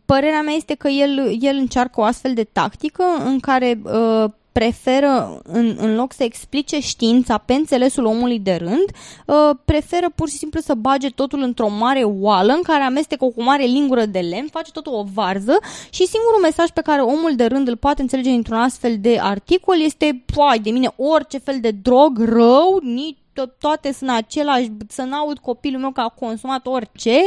[0.05, 5.41] Părerea mea este că el, el încearcă o astfel de tactică în care uh, preferă,
[5.43, 8.85] în, în loc să explice știința pe înțelesul omului de rând,
[9.25, 13.29] uh, preferă pur și simplu să bage totul într-o mare oală în care amestecă o
[13.29, 17.35] cu mare lingură de lemn, face totul o varză și singurul mesaj pe care omul
[17.35, 21.57] de rând îl poate înțelege dintr-un astfel de articol este, poai de mine, orice fel
[21.61, 26.65] de drog rău, nici to- toate sunt același, să n-aud copilul meu că a consumat
[26.65, 27.17] orice,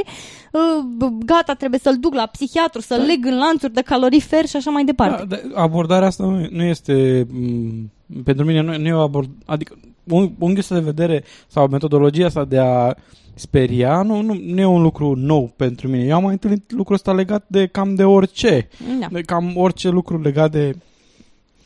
[0.52, 4.70] uh, gata, trebuie să-l duc la psihiatru, să-l leg în lanțuri de calorifer și așa
[4.70, 5.24] mai departe.
[5.24, 7.90] Da, da, abordarea asta nu, nu este m,
[8.24, 12.26] pentru mine nu, nu e o abord, adică un, unghiul ăsta de vedere sau metodologia
[12.26, 12.94] asta de a
[13.34, 16.04] speria nu, nu, nu e un lucru nou pentru mine.
[16.04, 18.68] Eu am mai întâlnit lucrul ăsta legat de cam de orice.
[19.00, 19.06] Da.
[19.10, 20.76] De cam orice lucru legat de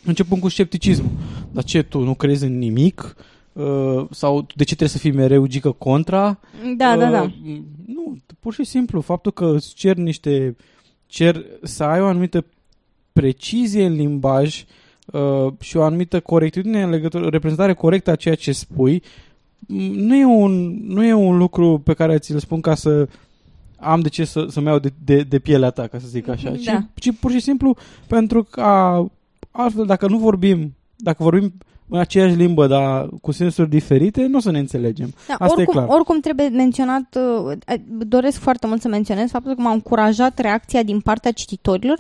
[0.04, 1.10] începând cu scepticismul.
[1.50, 3.16] Dar ce, tu nu crezi în nimic?
[3.18, 3.24] Uh,
[4.10, 6.38] sau de ce trebuie să fii mereu gică contra?
[6.76, 7.22] Da, da, da.
[7.22, 10.56] Uh, Nu, pur și simplu, faptul că îți cer niște,
[11.06, 12.44] cer să ai o anumită
[13.12, 14.64] precizie în limbaj
[15.06, 19.02] uh, și o anumită corectitudine în legătură, reprezentare corectă a ceea ce spui,
[19.58, 23.08] m, nu e un, nu e un lucru pe care ți-l spun ca să
[23.76, 26.50] am de ce să, să-mi iau de, de, de pielea ta, ca să zic așa,
[26.50, 26.56] Da.
[26.56, 28.62] ci, ci pur și simplu pentru că
[29.50, 31.52] altfel, dacă nu vorbim, dacă vorbim
[31.88, 35.14] în aceeași limbă, dar cu sensuri diferite, nu o să ne înțelegem.
[35.28, 35.86] Da, Asta e oricum, clar.
[35.88, 37.56] oricum trebuie menționat, uh,
[37.98, 41.98] doresc foarte mult să menționez faptul că m-a încurajat reacția din partea cititorilor.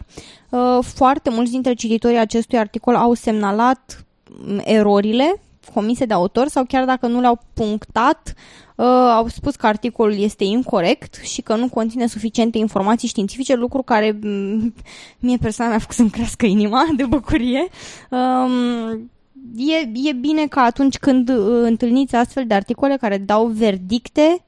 [0.50, 4.06] Uh, Foarte mulți dintre cititorii acestui articol au semnalat
[4.46, 5.40] m, erorile
[5.74, 8.34] comise de autor sau chiar dacă nu le-au punctat,
[8.76, 13.82] uh, au spus că articolul este incorrect și că nu conține suficiente informații științifice, lucru
[13.82, 14.74] care m,
[15.26, 17.68] mie personal mi-a făcut să-mi crească inima de bucurie.
[18.10, 19.10] Um,
[19.56, 24.44] e, e bine că atunci când uh, întâlniți astfel de articole care dau verdicte,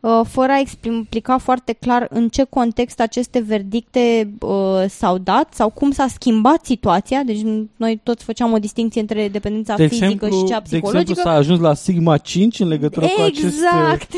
[0.00, 5.70] uh, fără a explica foarte clar în ce context aceste verdicte uh, s-au dat sau
[5.70, 7.22] cum s-a schimbat situația.
[7.22, 7.40] Deci
[7.76, 11.20] noi toți făceam o distinție între dependența De fizică exemplu, și cea de exemplu, psihologică.
[11.20, 14.10] s-a ajuns la Sigma 5 în legătură cu aceste, exact.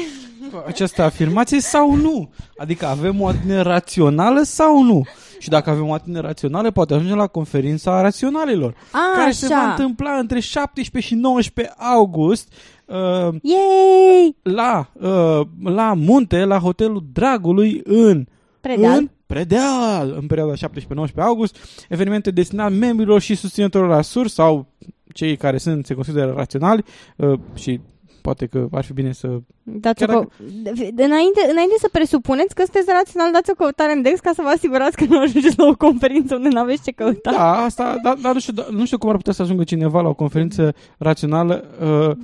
[0.53, 2.29] cu aceste afirmații sau nu?
[2.57, 5.05] Adică avem o atitudine rațională sau nu?
[5.41, 9.55] Și dacă avem o atitudine rațională, poate ajungem la conferința raționalilor, A, care se va
[9.55, 9.71] așa.
[9.71, 12.53] întâmpla între 17 și 19 august
[12.85, 12.97] uh,
[13.43, 14.37] Yay!
[14.43, 18.27] la, uh, la munte, la hotelul Dragului în,
[18.61, 18.99] Predeal.
[18.99, 21.57] în Predeal în perioada 17-19 august,
[21.89, 24.67] evenimente destinate membrilor și susținătorilor la sur sau
[25.13, 26.85] cei care sunt, se consideră raționali
[27.17, 27.81] uh, și
[28.21, 29.29] poate că ar fi bine să...
[29.63, 30.25] Dați Chiar o,
[30.73, 34.43] de- înainte, înainte să presupuneți că sunteți rațional, dați o căutare în Dex ca să
[34.43, 37.31] vă asigurați că nu ajungeți la o conferință unde nu aveți ce căuta.
[37.31, 40.01] Da, asta, dar da, nu, știu, da, nu știu cum ar putea să ajungă cineva
[40.01, 42.17] la o conferință rațională uh, uh,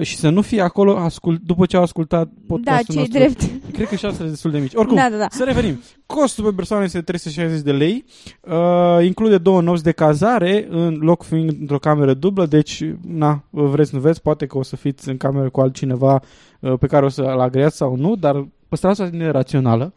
[0.00, 3.18] și să nu fie acolo ascult, după ce au ascultat Da, podcastul ce nostru.
[3.18, 3.72] drept.
[3.72, 4.74] Cred că șansele sunt destul de mici.
[4.74, 5.26] Oricum, Da, da, da.
[5.30, 5.80] să revenim.
[6.06, 8.04] Costul pe persoană este 360 de lei.
[8.40, 13.94] Uh, include două nopți de cazare, în loc fiind într-o cameră dublă, deci, na, vreți,
[13.94, 16.22] nu veți, poate că o să fiți în cameră cu altcineva
[16.60, 19.92] uh, pe care o să-l agreați sau nu, dar păstrați o atitudine rațională.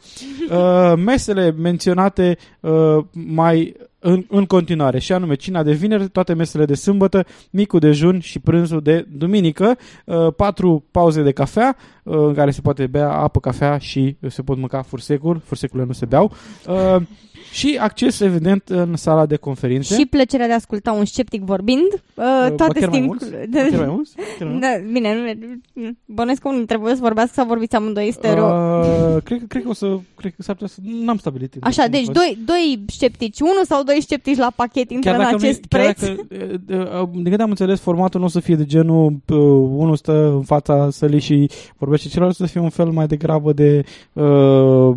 [0.52, 6.66] Uh, mesele menționate uh, mai în, în continuare, și anume cina de vineri, toate mesele
[6.66, 12.34] de sâmbătă, micul dejun și prânzul de duminică, uh, patru pauze de cafea, uh, în
[12.34, 16.32] care se poate bea apă, cafea și se pot mânca fursecuri, fursecurile nu se beau,
[16.68, 17.02] uh,
[17.52, 19.96] și acces, evident, în sala de conferințe.
[19.96, 21.88] Și plăcerea de a asculta un sceptic vorbind.
[21.94, 23.30] Uh, Uh, ba toate chiar mai sting- mulți?
[23.30, 24.14] Ba chiar mai mulți?
[24.16, 24.62] Chiar mai mulți?
[24.62, 25.38] Da, bine,
[25.74, 28.46] nu, bănuiesc că unul trebuie să vorbească sau vorbiți amândoi stereo.
[28.46, 31.56] Uh, cred, că, cred că o să, cred că s-ar putea să, n-am stabilit.
[31.60, 35.66] Așa, deci doi, doi sceptici, unul sau doi sceptici la pachet intră în nu- acest
[35.70, 36.02] chiar preț.
[36.02, 36.26] Dacă,
[36.70, 39.38] uh, uh, din câte am înțeles, formatul nu o să fie de genul uh,
[39.76, 43.84] unul stă în fața sălii și vorbește, celălalt să fie un fel mai degrabă de
[44.14, 44.92] uh,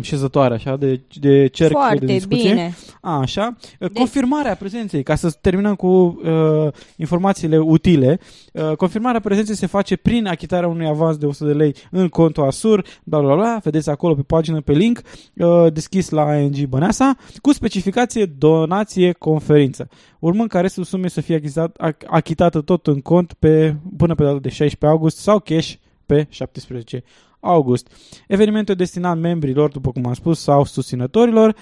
[0.00, 2.48] șezătoare, așa, de, de cerc de Foarte discuție.
[2.50, 2.74] bine.
[3.00, 3.56] A, așa.
[3.94, 8.18] Confirmarea prezenței, ca să terminăm cu uh, informațiile utile.
[8.52, 12.44] Uh, confirmarea prezenței se face prin achitarea unui avans de 100 de lei în contul
[12.46, 15.00] Asur, bla bla bla, vedeți acolo pe pagină, pe link,
[15.36, 19.88] uh, deschis la ING Băneasa, cu specificație donație conferință.
[20.18, 24.22] Urmând ca restul sumei să fie achitat, ac- achitată tot în cont pe, până pe
[24.22, 25.72] data de 16 august sau cash
[26.06, 27.04] pe 17
[27.42, 27.92] august.
[28.28, 31.54] Evenimentul destinat membrilor, după cum am spus, sau susținătorilor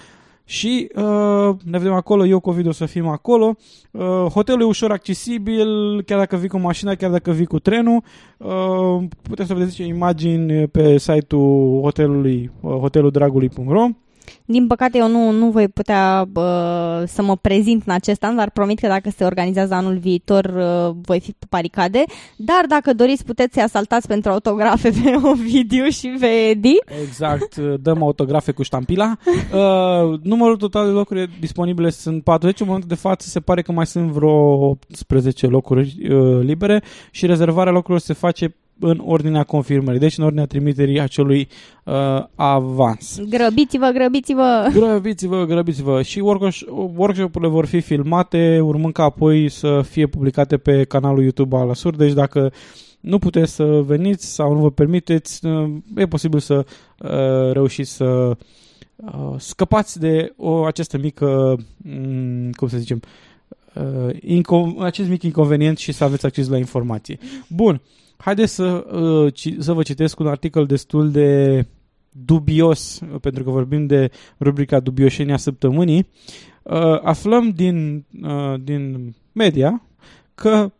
[0.45, 3.55] și uh, ne vedem acolo, eu cu Ovidiu o să fim acolo.
[3.91, 8.03] Uh, hotelul e ușor accesibil, chiar dacă vii cu mașina, chiar dacă vii cu trenul.
[8.37, 13.87] Uh, puteți să vedeți imagini pe site-ul hotelului, uh, hoteluldragului.ro
[14.45, 18.49] Din păcate eu nu, nu voi putea bă, să mă prezint în acest an, dar
[18.49, 22.03] promit că dacă se organizează anul viitor uh, voi fi pe paricade.
[22.35, 26.75] Dar dacă doriți puteți să-i asaltați pentru autografe pe Ovidiu și pe Edi.
[27.01, 29.15] Exact, uh, dăm autografe cu ștampila.
[29.51, 33.71] Uh, numărul total de locuri disponibile sunt 40, în momentul de față se pare că
[33.71, 39.99] mai sunt vreo 18 locuri uh, libere și rezervarea locurilor se face în ordinea confirmării,
[39.99, 41.47] deci în ordinea trimiterii acelui
[41.83, 41.93] uh,
[42.35, 43.19] avans.
[43.29, 44.69] Grăbiți-vă, grăbiți-vă!
[44.73, 50.83] Grăbiți-vă, grăbiți-vă și workshop- workshop-urile vor fi filmate, urmând ca apoi să fie publicate pe
[50.83, 52.51] canalul YouTube al Asur, deci dacă
[52.99, 58.37] nu puteți să veniți sau nu vă permiteți, uh, e posibil să uh, reușiți să
[58.95, 63.01] uh, scăpați de o, această mică, mm, cum să zicem,
[63.73, 67.19] uh, inco- acest mic inconvenient și să aveți acces la informații.
[67.47, 67.81] Bun,
[68.21, 71.65] haideți să, uh, ci- să vă citesc un articol destul de
[72.09, 76.07] dubios, uh, pentru că vorbim de rubrica Dubioșenia săptămânii.
[76.63, 79.81] Uh, aflăm din, uh, din media
[80.35, 80.71] că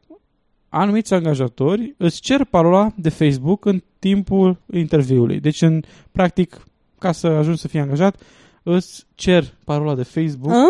[0.70, 5.40] anumiți angajatori îți cer parola de Facebook în timpul interviului.
[5.40, 5.82] Deci, în
[6.12, 6.64] practic,
[7.00, 8.22] ca să ajungi să fii angajat,
[8.64, 10.54] îți cer parola de Facebook.
[10.54, 10.68] A?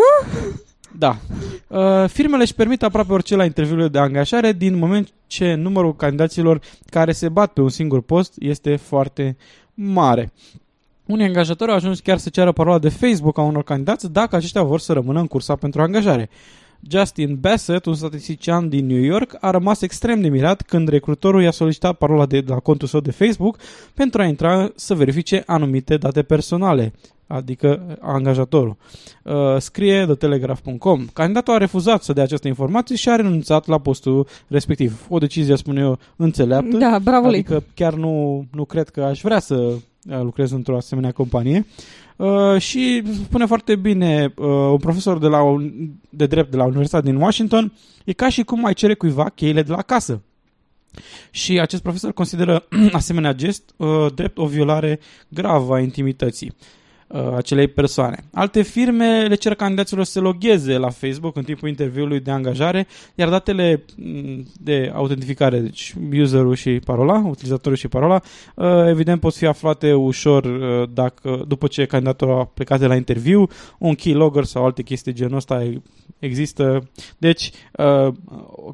[0.98, 1.18] Da.
[1.68, 6.62] Uh, firmele își permit aproape orice la interviurile de angajare din moment ce numărul candidaților
[6.90, 9.38] care se bat pe un singur post este foarte
[9.74, 10.32] mare.
[11.06, 14.64] Unii angajatori au ajuns chiar să ceară parola de Facebook a unor candidați dacă aceștia
[14.64, 16.30] vor să rămână în cursa pentru angajare.
[16.90, 21.52] Justin Bassett, un statistician din New York, a rămas extrem de mirat când recrutorul i-a
[21.52, 23.58] solicitat parola de la contul său de Facebook
[23.94, 26.94] pentru a intra să verifice anumite date personale,
[27.32, 28.76] adică angajatorul.
[29.24, 31.06] Uh, scrie TheTelegraph.com.
[31.14, 35.06] Candidatul a refuzat să dea această informație și a renunțat la postul respectiv.
[35.10, 36.78] O decizie, spun eu, înțeleaptă.
[36.78, 37.38] Da, bravo lui.
[37.38, 39.80] Adică chiar nu, nu cred că aș vrea să uh,
[40.22, 41.66] lucrez într-o asemenea companie.
[42.16, 45.72] Uh, și spune foarte bine uh, un profesor de, la, un-
[46.10, 47.74] de drept de la Universitatea din Washington,
[48.06, 50.22] e ca și cum mai cere cuiva cheile de la casă.
[51.32, 56.54] Și acest profesor consideră asemenea gest uh, drept o violare gravă a intimității
[57.14, 58.18] uh, acelei persoane.
[58.34, 62.88] Alte firme le cer candidaților să se logheze la Facebook în timpul interviului de angajare,
[63.16, 68.22] iar datele mm, de autentificare, deci userul și parola, utilizatorul și parola,
[68.56, 72.96] uh, evident pot fi aflate ușor uh, dacă, după ce candidatul a plecat de la
[72.96, 73.48] interviu,
[73.80, 75.74] un keylogger sau alte chestii genul ăsta
[76.20, 76.90] există.
[77.18, 78.14] Deci, uh,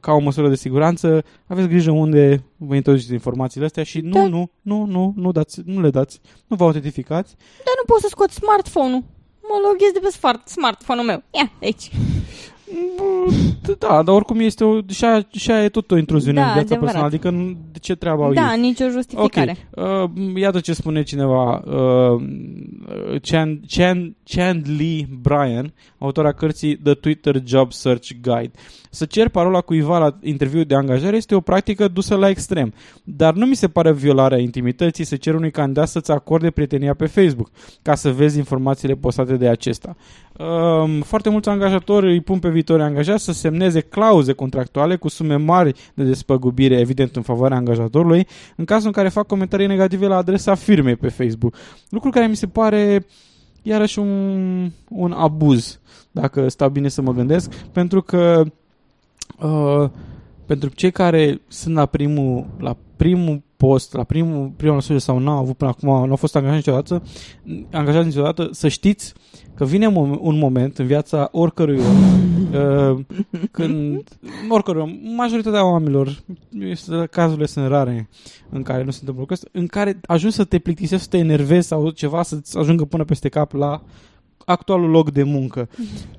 [0.02, 4.28] ca o măsură de siguranță, aveți grijă unde vă introduceți informațiile astea și nu, Da.
[4.28, 8.08] nu, nu, nu, nu, dați, nu le dați, nu vă autentificați Dar nu poți să
[8.10, 9.04] scoți smartphone-ul.
[9.42, 11.24] Mă loghez de pe smart, smartphone-ul meu.
[11.32, 11.92] Ia, aici.
[12.96, 13.32] Bă,
[13.80, 16.54] Da, dar oricum este o, și, aia, și aia e tot o intruziune Da, în
[16.54, 16.84] viața adevărat.
[16.94, 18.60] personală, adică nu- de ce treabă au Da, ei?
[18.60, 19.58] nicio justificare.
[19.76, 22.22] Ok, uh, iată ce spune cineva, uh,
[23.22, 28.52] Chan, Chan, Chan Lee Bryan, autora cărții The Twitter Job Search Guide.
[28.98, 32.74] Să cer parola cuiva la interviu de angajare este o practică dusă la extrem,
[33.04, 37.06] dar nu mi se pare violarea intimității să cer unui candidat să-ți acorde prietenia pe
[37.06, 37.50] Facebook,
[37.82, 39.96] ca să vezi informațiile postate de acesta.
[40.38, 45.36] Um, foarte mulți angajatori îi pun pe viitori angajați să semneze clauze contractuale cu sume
[45.36, 50.16] mari de despăgubire, evident în favoarea angajatorului, în cazul în care fac comentarii negative la
[50.16, 51.56] adresa firmei pe Facebook.
[51.90, 53.06] Lucru care mi se pare
[53.62, 55.80] iarăși un, un abuz,
[56.12, 58.44] dacă stau bine să mă gândesc, pentru că
[59.40, 59.90] uh,
[60.46, 65.38] pentru cei care sunt la primul, la primul post, la primul, prima măsură sau n-au
[65.38, 67.04] avut până acum, nu au fost angajați niciodată,
[67.72, 69.14] angajați niciodată, să știți
[69.56, 71.96] că vine mom- un moment în viața oricărui om,
[72.62, 73.06] uh,
[73.52, 74.04] când,
[74.50, 76.24] oricărui om, majoritatea oamenilor,
[76.60, 78.10] este- cazurile sunt rare
[78.50, 81.18] în care nu se întâmplă lucrul ăsta, în care ajungi să te plictisești, să te
[81.18, 83.82] enervezi sau ceva să-ți ajungă până peste cap la
[84.46, 85.70] actualul loc de muncă.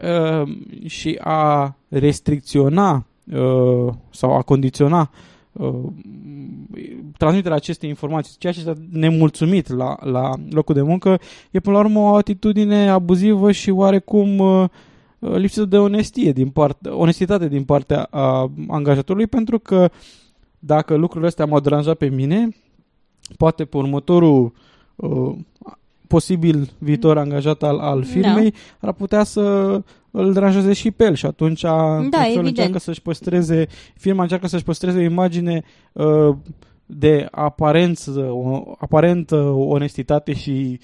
[0.04, 0.56] Uh,
[0.86, 5.10] și a restricționa uh, sau a condiționa
[5.52, 5.74] uh,
[7.16, 11.82] transmiterea acestei informații, ceea ce este nemulțumit la, la locul de muncă, e până la
[11.82, 14.68] urmă o atitudine abuzivă și oarecum uh,
[15.18, 19.90] uh, lipsită de onestie din part, onestitate din partea a angajatorului, pentru că
[20.58, 22.48] dacă lucrurile astea m-au deranjat pe mine,
[23.36, 24.52] poate pe următorul
[24.96, 25.36] uh,
[26.08, 29.42] posibil viitor angajat al, al firmei ar putea să
[30.10, 32.46] îl deranjeze și pe el și atunci da, evident.
[32.46, 36.36] încearcă să-și păstreze firma încearcă să-și păstreze o imagine uh,
[36.86, 40.80] de aparență, o aparentă onestitate și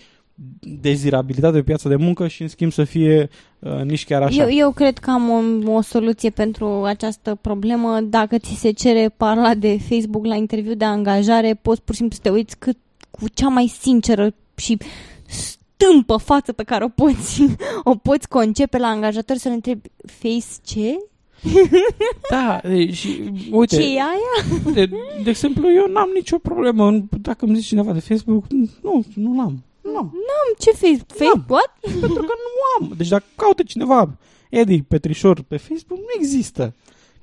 [0.80, 4.42] dezirabilitate pe piața de muncă și în schimb să fie uh, nici chiar așa.
[4.42, 8.00] Eu, eu cred că am o, o soluție pentru această problemă.
[8.00, 12.16] Dacă ți se cere parola de Facebook la interviu de angajare, poți pur și simplu
[12.16, 12.76] să te uiți cât,
[13.10, 14.78] cu cea mai sinceră și
[15.26, 17.42] stâmpă față pe care o poți,
[17.84, 20.96] o poți concepe la angajator să-l întrebi Face ce?
[22.30, 24.58] Da, e, și uite, Ce e aia?
[24.66, 24.90] uite,
[25.22, 26.86] de exemplu, eu n-am nicio problemă.
[26.86, 28.44] în- Dacă îmi zici cineva de Facebook,
[28.82, 29.62] nu, nu l-am.
[29.82, 30.14] Nu am.
[30.58, 31.04] Ce face?
[31.06, 31.44] Face?
[31.48, 31.74] What?
[31.80, 32.92] Pentru că nu am.
[32.96, 34.16] Deci dacă caută cineva
[34.50, 36.74] Edi Petrișor pe Facebook, nu există.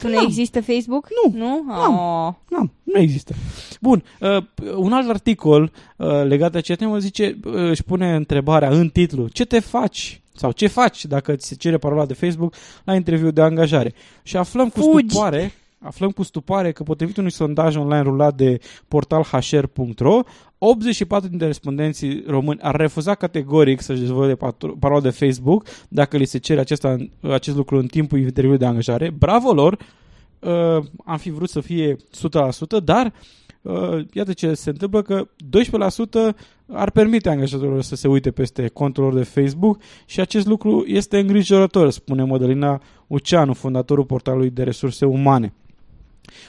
[0.02, 0.26] Tu nu N-am.
[0.26, 1.08] există Facebook?
[1.24, 1.38] Nu.
[1.38, 1.64] Nu?
[1.68, 1.98] N-am.
[1.98, 2.34] Oh.
[2.50, 3.34] Nu, nu există.
[3.82, 4.38] Bun, uh,
[4.76, 9.28] un alt articol uh, legat de acest temă zice, uh, își pune întrebarea în titlu,
[9.28, 10.22] ce te faci?
[10.36, 13.94] Sau ce faci dacă ți se cere parola de Facebook la interviu de angajare?
[14.24, 15.16] Și aflăm cu Fugi.
[15.82, 20.20] Stupare, aflăm cu stupare că potrivit unui sondaj online rulat de portal hr.ro,
[20.58, 26.26] 84 dintre respondenții români ar refuza categoric să-și dezvolte patro- parola de Facebook dacă li
[26.26, 29.10] se cere acesta, acest lucru în timpul interviului de angajare.
[29.10, 29.78] Bravo lor!
[30.40, 33.14] Uh, am fi vrut să fie 100%, dar
[33.62, 35.28] uh, iată ce se întâmplă că
[36.32, 36.36] 12%
[36.68, 41.20] ar permite angajatorilor să se uite peste contul lor de Facebook și acest lucru este
[41.20, 45.54] îngrijorător, spune Mădălina Uceanu, fondatorul portalului de resurse umane.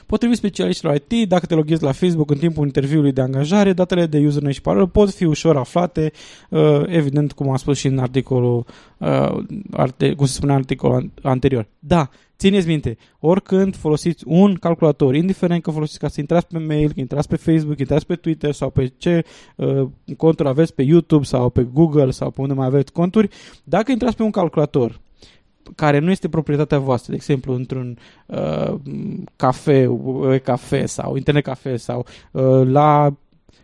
[0.05, 4.19] Potrivit specialiștilor IT, dacă te loghezi la Facebook în timpul interviului de angajare, datele de
[4.25, 6.11] username și parolă pot fi ușor aflate,
[6.49, 8.65] uh, evident, cum am spus și în articolul,
[8.97, 11.67] uh, arte, cum se spune în articolul an- anterior.
[11.79, 16.87] Da, țineți minte, oricând folosiți un calculator, indiferent că folosiți ca să intrați pe mail,
[16.87, 19.23] că intrați pe Facebook, intrați pe Twitter sau pe ce
[19.55, 23.29] uh, conturi aveți pe YouTube sau pe Google sau pe unde mai aveți conturi,
[23.63, 25.01] dacă intrați pe un calculator
[25.75, 28.73] care nu este proprietatea voastră, de exemplu, într-un uh,
[29.35, 33.13] cafe, uh, cafe sau internet cafe sau uh, la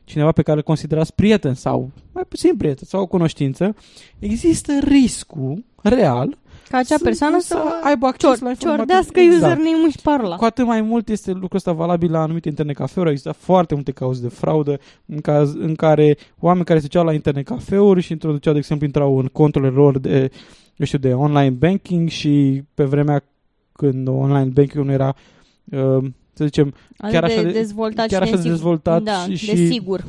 [0.04, 3.76] cineva pe care îl considerați prieten sau mai puțin prieten sau o cunoștință,
[4.20, 6.38] există riscul real
[6.70, 8.78] Ca acea persoană să, aibă acces cior, la informații.
[8.78, 9.42] ciordească Exact.
[9.42, 10.36] username-ul și parola.
[10.36, 13.10] Cu atât mai mult este lucrul ăsta valabil la anumite internet cafeuri.
[13.10, 17.14] Există foarte multe cauze de fraudă în, caz, în care oameni care se duceau la
[17.14, 20.32] internet cafeuri și introduceau, de exemplu, intrau în conturile lor de,
[20.80, 23.24] eu știu, de online banking și pe vremea
[23.72, 25.16] când online banking nu era,
[25.72, 28.52] uh, să zicem, Atât chiar așa de de- dezvoltat chiar și așa de nesigur.
[28.56, 30.04] dezvoltat da, și- de și- sigur.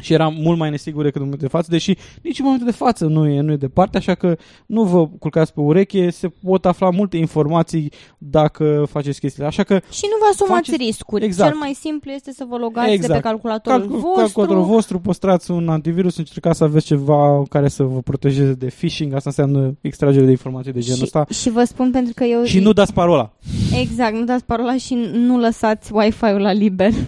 [0.00, 2.76] Și era mult mai nesigur decât în momentul de față, deși nici în momentul de
[2.76, 4.36] față nu e, nu e departe, așa că
[4.66, 9.46] nu vă culcați pe ureche, se pot afla multe informații dacă faceți chestiile.
[9.48, 11.24] Așa că Și nu vă asumați Faceți- riscuri.
[11.24, 11.50] Exact.
[11.50, 13.12] Cel mai simplu este să vă logați de Exact.
[13.14, 14.20] pe calculatorul calcul, vostru.
[14.20, 19.14] calculatorul vostru, păstrați un antivirus, încercați să aveți ceva care să vă protejeze de phishing,
[19.14, 21.26] asta înseamnă extragere de informații de genul și, ăsta.
[21.30, 22.42] și vă spun pentru că eu...
[22.44, 23.32] Și nu dați parola.
[23.80, 26.90] Exact, nu dați parola și nu lăsați Wi-Fi-ul la liber.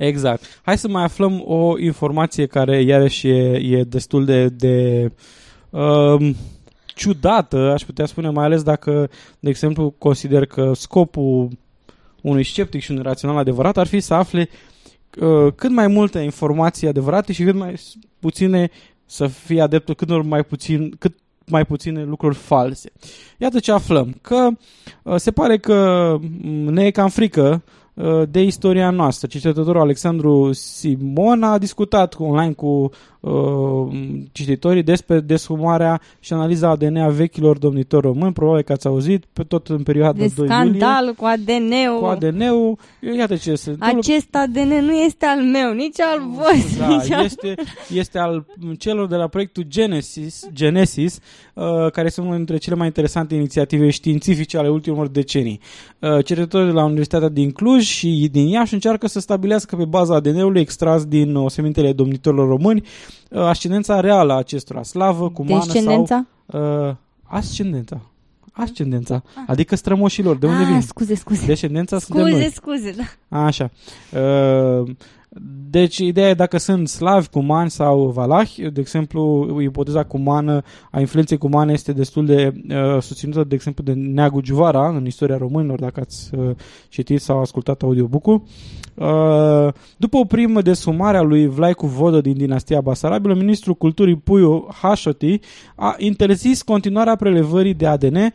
[0.00, 0.60] Exact.
[0.62, 5.10] Hai să mai aflăm o informație care iarăși e, e destul de, de
[5.70, 6.30] uh,
[6.86, 11.48] ciudată, aș putea spune, mai ales dacă, de exemplu, consider că scopul
[12.20, 14.48] unui sceptic și unui rațional adevărat ar fi să afle
[15.20, 18.70] uh, cât mai multe informații adevărate și cât mai s- puține
[19.04, 22.92] să fie adeptul cât mai puțin, cât mai puține lucruri false.
[23.38, 24.48] Iată ce aflăm, că
[25.02, 27.78] uh, se pare că mm, ne e cam frică uh,
[28.28, 29.26] de istoria noastră.
[29.26, 32.88] Cercetătorul Alexandru Simon a discutat cu- online cu uh,
[34.32, 38.32] cititorii despre deshumarea și analiza ADN a vechilor domnitori români.
[38.32, 40.54] Probabil că ați auzit, pe tot în perioada De 2 iulie.
[40.54, 41.98] scandal cu ADN-ul.
[42.00, 42.78] Cu ADN-ul,
[43.16, 43.98] iată ce se întâmplă.
[43.98, 46.86] Acest ADN nu este al meu, nici al vostru.
[46.86, 47.24] nici Da, al...
[47.24, 47.54] este,
[47.94, 48.46] este al
[48.78, 51.18] celor de la proiectul Genesis, Genesis
[51.54, 55.60] uh, care sunt unul dintre cele mai interesante inițiative științifice ale ultimilor decenii.
[55.98, 60.14] Uh, cercetătorii de la Universitatea din Cluj și din Iași încearcă să stabilească pe baza
[60.14, 66.26] ADN-ului extras din osemintele domnitorilor români uh, ascendența reală a acestora, slavă, cumană Descendența?
[66.46, 66.88] sau...
[66.88, 68.00] Uh, ascendența.
[68.52, 69.22] Ascendența.
[69.46, 70.36] Adică strămoșilor.
[70.36, 70.80] De unde ah, vin?
[70.80, 71.46] scuze, scuze.
[71.46, 72.32] Descendența suntem noi.
[72.32, 72.94] Scuze, scuze,
[73.28, 73.38] da.
[73.44, 73.70] Așa.
[74.12, 74.90] Uh,
[75.70, 78.70] Deci, ideea e dacă sunt slavi, cumani sau valahi.
[78.70, 83.92] De exemplu, ipoteza cumană a influenței cumane este destul de uh, susținută, de exemplu, de
[83.92, 86.50] Neagu Giuvara în istoria românilor, dacă ați uh,
[86.88, 88.42] citit sau ascultat audiobook-ul.
[88.94, 94.66] Uh, după o primă desumare a lui Vlaicu Vodă din dinastia Basarabilă, ministrul culturii Puiu
[94.72, 95.40] Hașoti
[95.74, 98.30] a interzis continuarea prelevării de ADN în-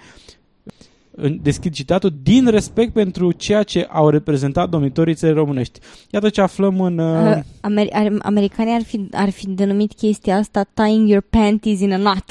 [1.41, 5.79] deschid citatul, din respect pentru ceea ce au reprezentat domnitorii țării românești.
[6.09, 6.97] Iată ce aflăm în...
[6.97, 11.79] Uh, Uh, Amer- ar- americanii ar fi, ar fi denumit chestia asta tying your panties
[11.79, 12.25] in a knot.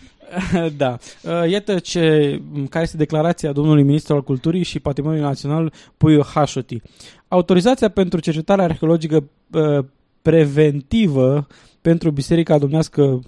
[0.76, 0.96] da.
[1.22, 6.80] Uh, Iată ce, care este declarația domnului ministru al culturii și patrimoniului național Puiu Hașoti.
[7.28, 9.84] Autorizația pentru cercetarea arheologică uh,
[10.22, 11.46] preventivă
[11.80, 13.20] pentru Biserica Domnească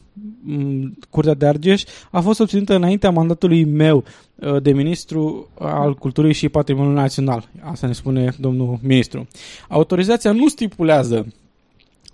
[0.43, 6.33] m, Curtea de Argeș a fost obținută înaintea mandatului meu uh, de ministru al culturii
[6.33, 7.49] și patrimoniului național.
[7.61, 9.29] Asta ne spune domnul ministru.
[9.69, 11.27] Autorizația nu stipulează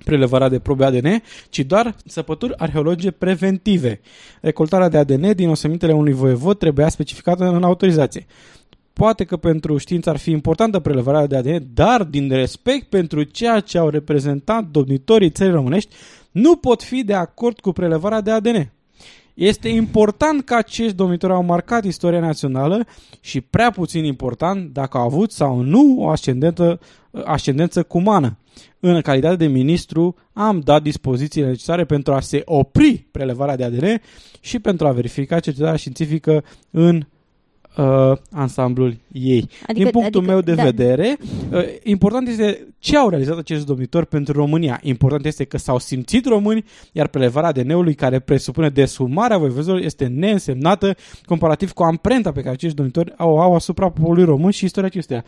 [0.05, 4.01] prelevarea de probe ADN, ci doar săpături arheologice preventive.
[4.41, 8.27] Recoltarea de ADN din osemintele unui voievod trebuia specificată în autorizație.
[8.99, 13.61] Poate că pentru știință ar fi importantă prelevarea de ADN, dar din respect pentru ceea
[13.61, 15.95] ce au reprezentat domnitorii țării românești,
[16.31, 18.71] nu pot fi de acord cu prelevarea de ADN.
[19.35, 22.87] Este important că acești domnitori au marcat istoria națională
[23.21, 26.81] și prea puțin important dacă au avut sau nu o ascendentă,
[27.25, 28.39] ascendență cumană.
[28.81, 34.01] În calitate de ministru am dat dispozițiile necesare pentru a se opri prelevarea de ADN
[34.41, 37.03] și pentru a verifica cercetarea științifică în
[37.77, 39.49] uh, ansamblul ei.
[39.67, 40.63] Adică- Din punctul adică- meu de da.
[40.63, 41.17] vedere,
[41.53, 44.81] uh, important este ce au realizat acești domnitori pentru România.
[44.83, 50.97] Important este că s-au simțit români, iar prelevarea ADN-ului care presupune desumarea voievozilor este neînsemnată
[51.25, 55.25] comparativ cu amprenta pe care acești domnitori au, au asupra poporului român și istoria acesteia.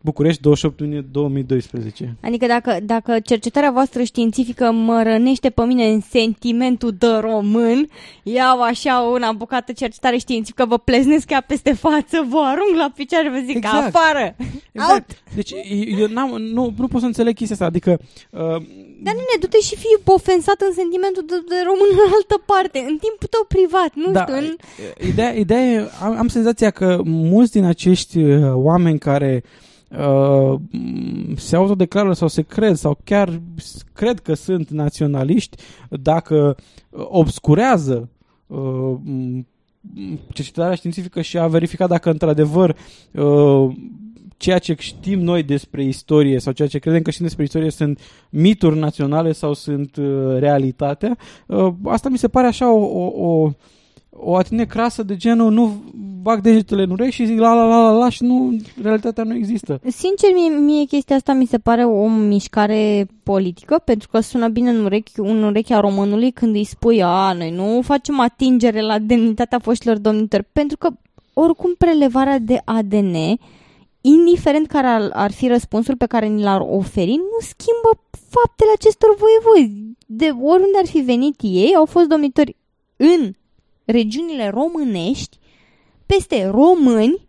[0.00, 2.16] București, 28 iunie 2012.
[2.20, 7.88] Adică dacă, dacă cercetarea voastră științifică mă rănește pe mine în sentimentul de român,
[8.22, 13.30] iau așa una bucată cercetare științifică, vă pleznesc ea peste față, vă arunc la picioare,
[13.30, 13.94] vă zic Exact.
[13.94, 14.56] afară, out!
[14.72, 15.22] Exact.
[15.34, 15.52] Deci
[15.98, 17.66] eu n-am, nu, nu pot să înțeleg chestia asta.
[17.66, 17.90] Adică
[18.30, 18.40] uh,
[19.04, 22.78] Dar nu ne du-te și fii ofensat în sentimentul de, de român în altă parte,
[22.78, 24.56] în timpul tău privat, nu da, știu, în...
[25.08, 31.34] ideea, ideea e, am, am senzația că mulți din acești uh, oameni care uh, m,
[31.36, 35.56] se autodeclară sau se cred sau chiar s- cred că sunt naționaliști,
[35.90, 36.56] dacă
[36.90, 38.08] uh, obscurează
[38.46, 39.46] uh, m,
[39.80, 42.76] m, cercetarea științifică și a verificat dacă într-adevăr
[43.12, 43.74] uh,
[44.36, 48.00] ceea ce știm noi despre istorie sau ceea ce credem că știm despre istorie sunt
[48.30, 53.50] mituri naționale sau sunt uh, realitatea, uh, asta mi se pare așa o, o, o,
[54.18, 55.82] o atitudine crasă de genul nu
[56.26, 59.34] bag degetele în urechi și zic la la la la la și nu, realitatea nu
[59.34, 59.80] există.
[59.88, 64.70] Sincer, mie, mie chestia asta mi se pare o mișcare politică, pentru că sună bine
[64.70, 69.58] în, urechi, în urechea românului când îi spui, a, noi nu facem atingere la demnitatea
[69.58, 70.88] foștilor domnitori, pentru că
[71.32, 73.14] oricum prelevarea de ADN,
[74.00, 77.90] indiferent care ar, ar fi răspunsul pe care ni l-ar oferi, nu schimbă
[78.28, 79.84] faptele acestor voievozi.
[80.06, 82.56] De oriunde ar fi venit ei, au fost domnitori
[82.96, 83.32] în
[83.86, 85.38] regiunile românești,
[86.06, 87.26] peste români,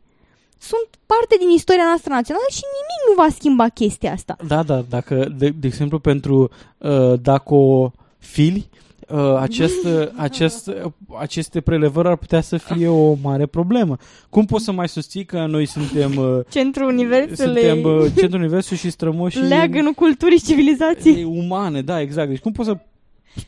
[0.58, 4.36] sunt parte din istoria noastră națională și nimic nu va schimba chestia asta.
[4.48, 8.70] Da, da, dacă, de, de exemplu, pentru uh, Daco Fili,
[9.08, 13.98] uh, acest, uh, acest, uh, aceste prelevări ar putea să fie o mare problemă.
[14.30, 18.78] Cum poți să mai susții că noi suntem, uh, Centrul Universului, suntem uh, centrul universului
[18.78, 21.24] și strămoși leagănul culturii și civilizației.
[21.24, 22.30] umane, da, exact.
[22.30, 22.78] Deci cum poți să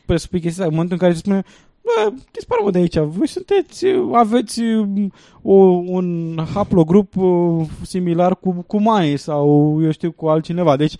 [0.05, 1.43] presupui chestia asta în momentul în care se spune nu
[1.95, 5.11] bă, dispar de aici, voi sunteți, aveți um,
[5.41, 5.53] o,
[5.85, 10.75] un haplogrup uh, similar cu, cu mai sau, eu știu, cu altcineva.
[10.75, 10.95] Deci,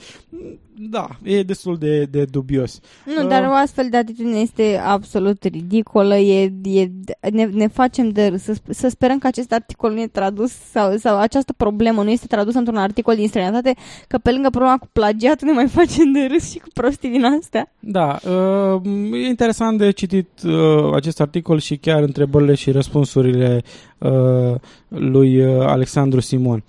[0.82, 2.80] da, e destul de, de dubios.
[3.06, 6.90] Nu, Uh, dar o astfel de atitudine este absolut ridicolă, e, e,
[7.32, 8.42] ne, ne facem de râs.
[8.42, 12.10] Să, sp- să sperăm că acest articol nu e tradus sau, sau această problemă nu
[12.10, 13.76] este tradusă într-un articol din străinătate,
[14.08, 17.24] că pe lângă problema cu plagiat ne mai facem de râs și cu prostii din
[17.24, 17.74] astea.
[17.80, 18.82] Da, uh,
[19.14, 23.64] e interesant de citit uh, acest articol și chiar întrebările și răspunsurile
[23.98, 24.56] uh,
[24.88, 26.64] lui uh, Alexandru Simon.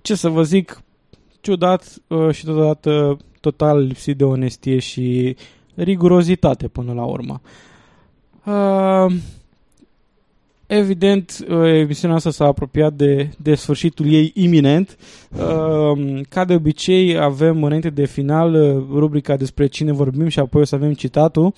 [0.00, 0.82] Ce să vă zic,
[1.40, 5.36] ciudat uh, și totodată total lipsit de onestie și
[5.74, 7.40] rigurozitate până la urmă.
[8.46, 9.14] Uh,
[10.72, 14.96] Evident, uh, emisiunea asta s-a apropiat de, de sfârșitul ei iminent.
[15.30, 20.60] Uh, Ca de obicei, avem înainte de final uh, rubrica despre cine vorbim și apoi
[20.60, 21.54] o să avem citatul.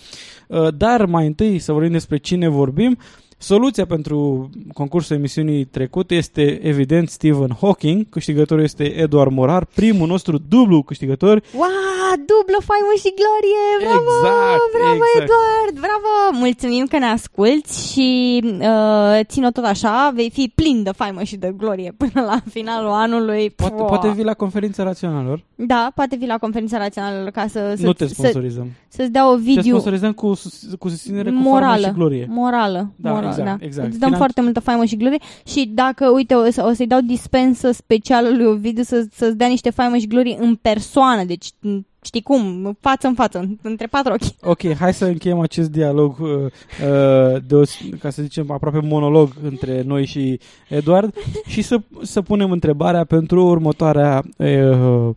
[0.46, 2.98] Uh, Dar mai întâi să vorbim despre cine vorbim.
[3.43, 10.39] Soluția pentru concursul emisiunii trecute este evident Stephen Hawking, câștigătorul este Eduard Morar, primul nostru
[10.48, 11.43] dublu câștigător.
[11.55, 11.70] Wow,
[12.14, 13.66] dublă faimă și glorie!
[13.81, 14.12] Bravo!
[14.19, 15.23] Exact, bravo, exact.
[15.31, 15.74] Eduard!
[15.86, 16.39] Bravo!
[16.44, 21.36] Mulțumim că ne asculti și uh, țin-o tot așa, vei fi plin de faimă și
[21.36, 23.51] de glorie până la finalul anului.
[23.51, 23.85] Poate, Pua.
[23.85, 25.44] poate vii la conferința raționalelor.
[25.55, 28.66] Da, poate fi la conferința națională ca să, să, nu te să, sponsorizăm.
[28.89, 31.86] să-ți dea o Te video sponsorizăm cu, sus- cu susținere cu faimă morală.
[31.86, 32.27] și glorie.
[32.31, 32.93] Morală.
[32.97, 33.66] Da, morală, exact, da.
[33.66, 33.88] exact.
[33.88, 36.86] Îți dăm Finan- foarte multă faimă și glorie și dacă, uite, o, să, o să-i
[36.86, 41.46] dau dispensă specială lui Ovidiu să, să-ți dea niște faimă și glorie în persoană, deci
[41.60, 44.50] m, știi cum, față în față, între patru ochi.
[44.50, 47.62] Ok, hai să încheiem acest dialog, uh, uh, de o,
[47.98, 51.14] ca să zicem, aproape monolog între noi și Eduard
[51.46, 55.10] și să, să punem întrebarea pentru următoarea uh,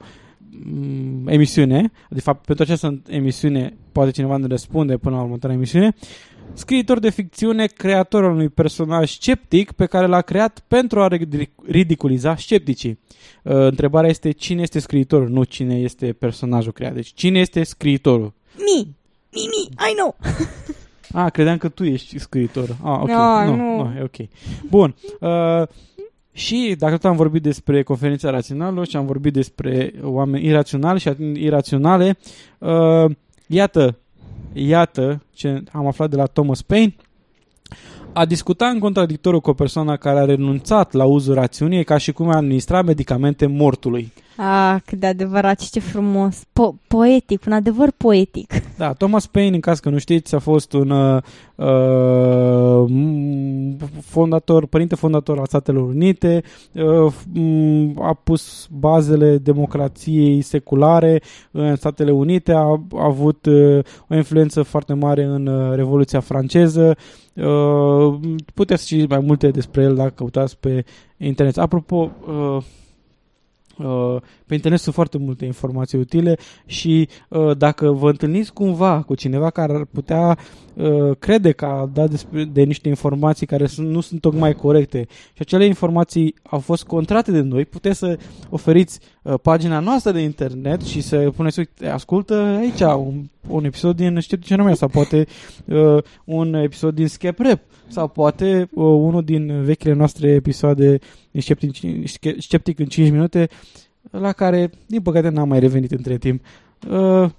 [0.64, 1.92] m, emisiune.
[2.10, 5.96] De fapt, pentru această emisiune poate cineva ne răspunde până la următoarea emisiune.
[6.54, 11.66] Scriitor de ficțiune, creator al unui personaj sceptic pe care l-a creat pentru a ridic-
[11.68, 13.00] ridiculiza scepticii.
[13.44, 16.94] Uh, întrebarea este cine este scriitorul, nu cine este personajul creat.
[16.94, 18.34] Deci cine este scriitorul?
[18.58, 18.96] Mi,
[19.34, 20.16] mi, mi, I know.
[21.14, 22.78] Ah, credeam că tu ești scriitor.
[22.84, 23.08] Ah, ok.
[23.08, 23.84] No, nu, nu.
[23.84, 24.30] nu, e ok.
[24.70, 24.96] Bun.
[25.20, 25.68] Uh,
[26.32, 31.08] și dacă tot am vorbit despre conferința rațională și am vorbit despre oameni iraționali și
[31.08, 32.18] atât iraționale,
[32.58, 33.12] uh,
[33.48, 33.98] iată,
[34.56, 36.96] iată ce am aflat de la Thomas Paine.
[38.14, 41.98] A discuta în contradictoriu cu o persoană care a renunțat la uzul rațiunii e ca
[41.98, 44.14] și cum a administra medicamente mortului.
[44.38, 46.44] Ah, cât de adevărat și ce frumos.
[46.44, 48.54] Po- poetic, un adevăr poetic.
[48.78, 51.22] Da, Thomas Paine, în caz că nu știți, a fost un uh,
[51.56, 56.44] uh, m- fondator, părinte fondator al Statelor Unite,
[56.74, 61.22] uh, f- m- a pus bazele democrației seculare
[61.52, 63.80] în Statele Unite, a, a avut uh,
[64.10, 66.96] o influență foarte mare în uh, Revoluția franceză.
[67.34, 68.16] Uh,
[68.54, 70.86] puteți să știți mai multe despre el dacă căutați pe
[71.18, 71.58] internet.
[71.58, 72.64] Apropo, uh,
[73.80, 79.16] Uh, pe internet sunt foarte multe informații utile și uh, dacă vă întâlniți cumva cu
[79.16, 80.38] cineva care ar putea
[80.74, 85.08] uh, crede că a dat despre, de niște informații care sunt, nu sunt tocmai corecte
[85.10, 88.18] și acele informații au fost contrate de noi, puteți să
[88.50, 93.96] oferiți uh, pagina noastră de internet și să puneți, uite, ascultă aici un, un episod
[93.96, 95.26] din știu ce nume sau poate
[95.66, 101.00] uh, un episod din Skep Rap sau poate uh, unul din vechile noastre episoade
[101.32, 101.76] din Sceptic,
[102.38, 103.50] Sceptic în 5 minute
[104.12, 106.44] la care, din păcate, n-am mai revenit între timp.
[106.90, 107.30] Uh,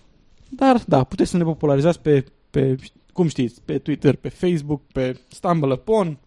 [0.49, 2.77] dar, da, puteți să ne popularizați pe, pe,
[3.13, 6.19] cum știți, pe Twitter, pe Facebook, pe Stumble Upon,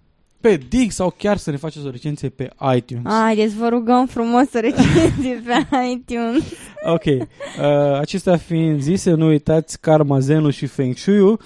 [0.42, 3.04] pe Dig sau chiar să ne faceți o recenzie pe iTunes.
[3.06, 6.44] Haideți, vă rugăm frumos să recenziți pe iTunes.
[6.86, 7.04] Ok.
[7.06, 11.38] Uh, acestea fiind zise, nu uitați Karma Zenu și Feng shui uh,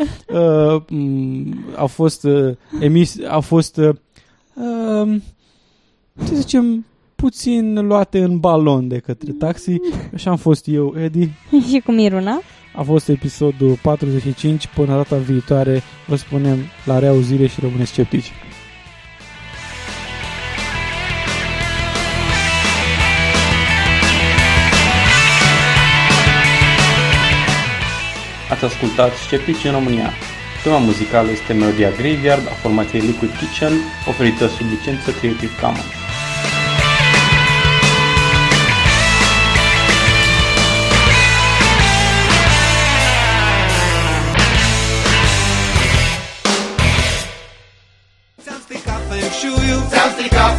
[0.81, 3.95] m- au fost uh, emis, au fost uh,
[4.53, 5.15] uh,
[6.23, 6.85] să zicem
[7.23, 9.75] puțin luate în balon de către taxi.
[10.13, 11.29] Așa am fost eu, Edi.
[11.69, 12.41] și cu Miruna.
[12.75, 14.67] A fost episodul 45.
[14.67, 18.31] Până data viitoare vă spunem la reauzire și rămâneți sceptici.
[28.49, 30.09] Ați ascultat Sceptici în România.
[30.63, 33.73] Tema muzicală este melodia Graveyard a formației Liquid Kitchen,
[34.07, 36.02] oferită sub licență Creative Commons.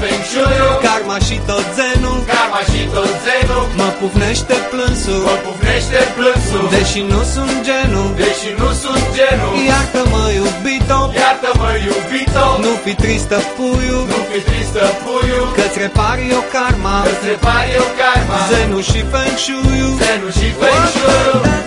[0.05, 2.19] Feng Shui-ul Karma și tot zenul.
[2.33, 3.65] Karma și tot zenul.
[3.81, 5.23] Mă pufnește plânsul.
[5.29, 6.65] Mă pufnește plânsul.
[6.77, 8.09] Deși nu sunt genul.
[8.23, 9.53] Deși nu sunt genul.
[9.71, 10.99] Iartă-mă iubito.
[11.23, 12.45] Iartă-mă iubito.
[12.65, 13.99] Nu fi tristă puiu.
[14.13, 15.43] Nu fi tristă puiu.
[15.57, 16.97] Că-ți repari o karma.
[17.07, 18.37] Că-ți repari eu karma.
[18.51, 21.64] Zenul și Feng Shui Zenul și Feng Shui-ul